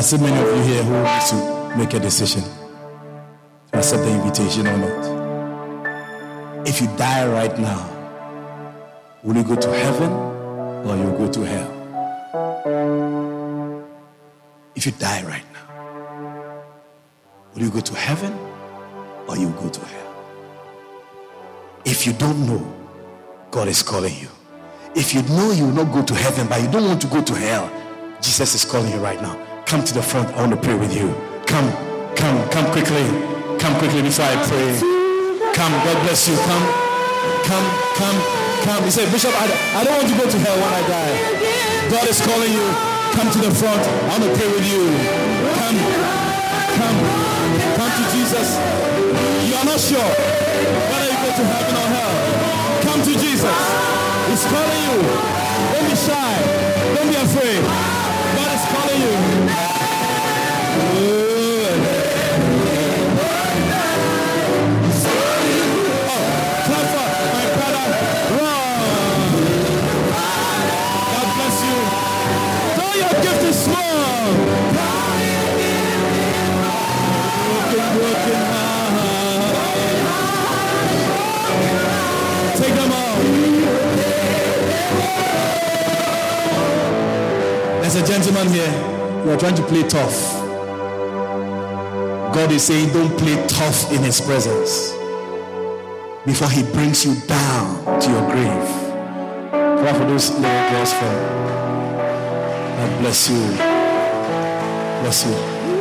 [0.00, 2.42] Are so many of you here who need to make a decision
[3.70, 6.66] to accept the invitation or not.
[6.66, 7.84] If you die right now,
[9.22, 10.10] will you go to heaven
[10.88, 11.70] or you go to hell?
[14.74, 15.66] If you die right now,
[17.52, 18.32] will you go to heaven
[19.28, 20.14] or you go to hell?
[21.84, 22.74] If you don't know,
[23.50, 24.28] God is calling you.
[24.96, 27.20] If you know you will not go to heaven, but you don't want to go
[27.22, 27.70] to hell,
[28.22, 29.49] Jesus is calling you right now.
[29.70, 30.26] Come to the front.
[30.34, 31.14] I want to pray with you.
[31.46, 31.70] Come,
[32.18, 33.06] come, come quickly.
[33.62, 34.74] Come quickly before I pray.
[35.54, 35.70] Come.
[35.86, 36.34] God bless you.
[36.42, 36.66] Come,
[37.46, 38.18] come, come,
[38.66, 38.82] come.
[38.82, 39.46] He said, Bishop, I,
[39.78, 41.14] I don't want to go to hell when I die.
[41.86, 42.66] God is calling you.
[43.14, 43.78] Come to the front.
[43.78, 44.90] I want to pray with you.
[45.54, 45.78] Come,
[46.74, 46.98] come,
[47.78, 48.58] come to Jesus.
[49.46, 52.14] You are not sure whether you go to heaven or hell.
[52.90, 53.58] Come to Jesus.
[54.34, 54.98] He's calling you.
[55.78, 56.30] Don't be shy.
[56.98, 58.10] Don't be afraid.
[58.36, 59.14] God is calling you.
[66.12, 66.26] Oh,
[67.34, 67.86] my brother.
[71.00, 71.78] God bless you.
[72.78, 74.34] Know your gift is small.
[77.94, 78.94] Broken heart.
[82.56, 83.49] Take them out.
[87.92, 88.70] There's a gentleman here.
[89.24, 90.14] You are trying to play tough.
[92.32, 94.92] God is saying, don't play tough in his presence
[96.24, 98.68] before he brings you down to your grave.
[99.50, 101.10] Clap for those little girls for
[102.78, 103.42] God bless you.
[105.02, 105.32] Bless you.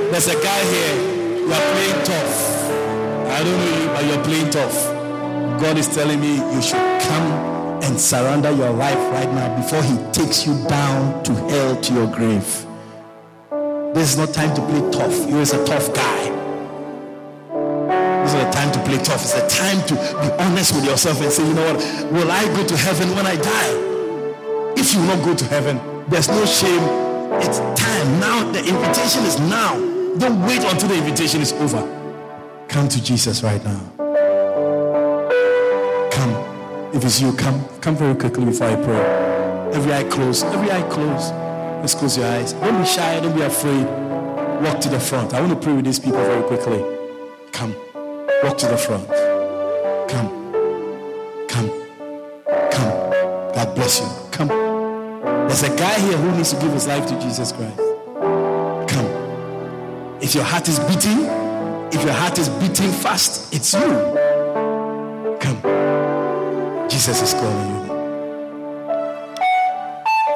[0.09, 1.45] There's a guy here.
[1.45, 2.71] You are playing tough.
[3.29, 5.61] I don't know you, but you're playing tough.
[5.61, 9.95] God is telling me you should come and surrender your life right now before he
[10.11, 12.65] takes you down to hell to your grave.
[13.93, 15.29] This is not time to play tough.
[15.29, 16.29] You is a tough guy.
[18.23, 19.23] This is a time to play tough.
[19.23, 22.11] It's a time to be honest with yourself and say, you know what?
[22.11, 23.89] Will I go to heaven when I die?
[24.77, 25.79] If you will not go to heaven,
[26.09, 26.81] there's no shame.
[27.41, 28.51] It's time now.
[28.51, 29.75] The invitation is now.
[30.17, 31.81] Don't wait until the invitation is over.
[32.67, 33.81] Come to Jesus right now.
[36.91, 37.63] If it's you, come.
[37.81, 38.99] Come very quickly before I pray.
[39.73, 40.43] Every eye closed.
[40.45, 41.33] Every eye closed.
[41.81, 42.53] Let's close your eyes.
[42.53, 43.19] Don't be shy.
[43.19, 43.85] Don't be afraid.
[44.63, 45.33] Walk to the front.
[45.33, 46.83] I want to pray with these people very quickly.
[47.51, 47.75] Come.
[48.43, 49.07] Walk to the front.
[50.09, 50.29] Come.
[51.47, 51.69] Come.
[52.71, 52.91] Come.
[53.53, 54.07] God bless you.
[54.31, 54.47] Come.
[54.47, 57.77] There's a guy here who needs to give his life to Jesus Christ.
[58.91, 59.05] Come.
[60.21, 61.19] If your heart is beating,
[61.93, 64.18] if your heart is beating fast, it's you.
[66.99, 67.87] Jesus is calling you.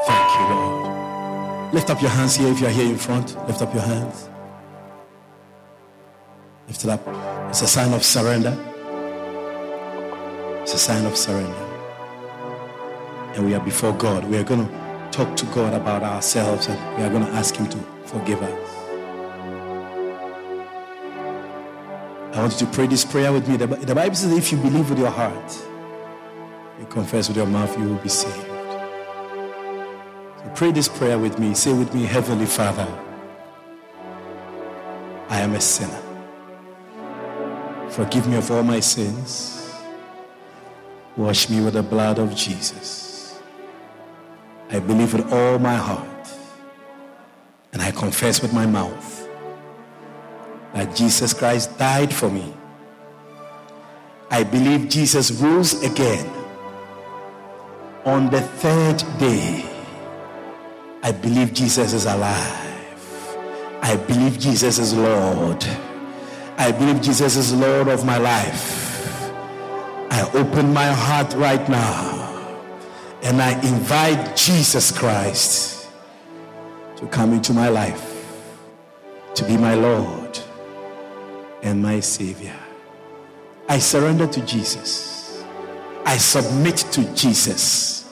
[0.07, 1.73] Thank you, Lord.
[1.73, 3.35] Lift up your hands here if you are here in front.
[3.47, 4.29] Lift up your hands.
[6.69, 7.01] Lift it up.
[7.49, 8.57] It's a sign of surrender.
[10.61, 11.53] It's a sign of surrender.
[13.35, 14.23] And we are before God.
[14.23, 14.73] We are going to
[15.11, 18.69] talk to God about ourselves and we are going to ask Him to forgive us.
[22.33, 23.57] I want you to pray this prayer with me.
[23.57, 25.67] The Bible says if you believe with your heart,
[26.79, 28.47] you confess with your mouth, you will be saved.
[30.37, 31.53] So pray this prayer with me.
[31.53, 32.87] Say with me, Heavenly Father,
[35.29, 36.01] I am a sinner.
[37.89, 39.71] Forgive me of all my sins.
[41.15, 43.39] Wash me with the blood of Jesus.
[44.71, 46.27] I believe with all my heart
[47.71, 49.29] and I confess with my mouth
[50.73, 52.53] that Jesus Christ died for me.
[54.31, 56.27] I believe Jesus rose again
[58.05, 59.65] on the third day.
[61.01, 62.63] I believe Jesus is alive.
[63.81, 65.63] I believe Jesus is Lord.
[66.57, 69.31] I believe Jesus is Lord of my life.
[70.11, 72.23] I open my heart right now
[73.23, 75.87] and I invite Jesus Christ
[76.97, 78.11] to come into my life,
[79.35, 80.39] to be my Lord
[81.61, 82.55] and my Savior.
[83.67, 85.12] I surrender to Jesus.
[86.05, 88.09] I submit to Jesus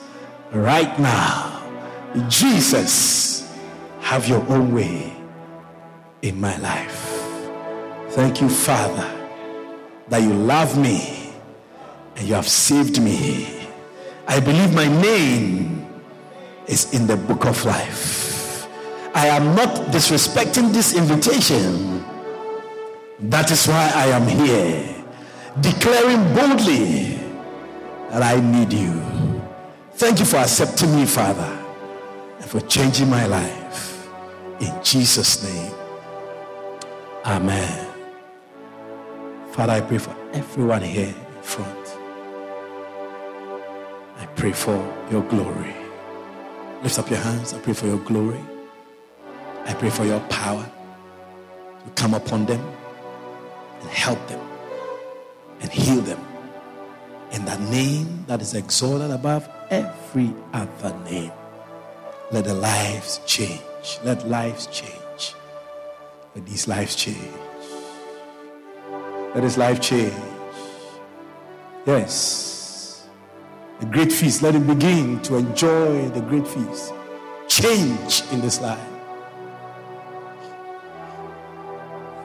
[0.52, 1.62] right now.
[2.28, 3.50] Jesus,
[4.00, 5.16] have your own way
[6.22, 7.08] in my life.
[8.10, 9.08] Thank you, Father,
[10.08, 11.32] that you love me
[12.16, 13.68] and you have saved me.
[14.26, 15.86] I believe my name
[16.66, 18.68] is in the book of life.
[19.14, 22.04] I am not disrespecting this invitation.
[23.20, 25.04] That is why I am here,
[25.60, 27.21] declaring boldly
[28.12, 28.92] that I need you.
[29.94, 31.50] Thank you for accepting me, Father,
[32.38, 34.06] and for changing my life.
[34.60, 35.72] In Jesus' name,
[37.24, 37.88] Amen.
[39.52, 41.96] Father, I pray for everyone here in front.
[44.18, 44.76] I pray for
[45.10, 45.74] your glory.
[46.82, 47.54] Lift up your hands.
[47.54, 48.40] I pray for your glory.
[49.64, 50.70] I pray for your power
[51.84, 52.62] to come upon them
[53.80, 54.40] and help them
[55.60, 56.20] and heal them
[57.32, 61.32] in the name that is exalted above every other name.
[62.30, 63.62] Let the lives change.
[64.04, 65.34] Let lives change.
[66.34, 67.18] Let these lives change.
[69.34, 70.14] Let his life change.
[71.86, 73.06] Yes.
[73.80, 74.42] The great feast.
[74.42, 76.92] Let him begin to enjoy the great feast.
[77.48, 78.78] Change in this life.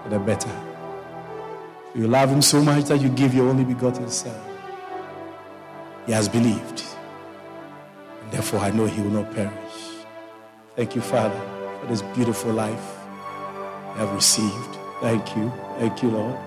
[0.04, 0.52] For the better.
[1.96, 4.57] You love him so much that you give your only begotten son.
[6.08, 6.84] He has believed.
[8.24, 9.54] And therefore, I know he will not perish.
[10.76, 11.40] Thank you, Father,
[11.80, 12.98] for this beautiful life
[13.94, 14.78] I have received.
[15.02, 15.52] Thank you.
[15.78, 16.38] Thank you, Lord.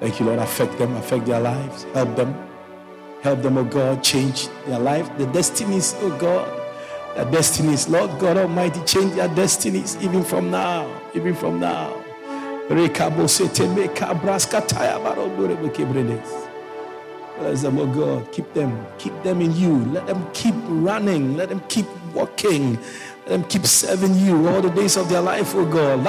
[0.00, 0.38] Thank you, Lord.
[0.40, 1.84] Affect them, affect their lives.
[1.94, 2.34] Help them.
[3.22, 6.48] Help them, oh God, change their life, the destinies, oh God.
[7.16, 10.88] Their destinies, Lord God Almighty, change their destinies even from now.
[11.14, 11.92] Even from now.
[17.40, 18.30] Bless them, oh God.
[18.32, 18.86] Keep them.
[18.98, 19.78] Keep them in you.
[19.86, 21.38] Let them keep running.
[21.38, 22.76] Let them keep walking.
[23.20, 26.04] Let them keep serving you all the days of their life, oh God.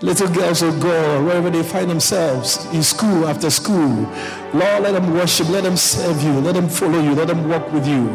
[0.00, 4.08] Little girls, oh God, wherever they find themselves, in school, after school,
[4.54, 7.70] Lord, let them worship, let them serve you, let them follow you, let them walk
[7.72, 8.08] with you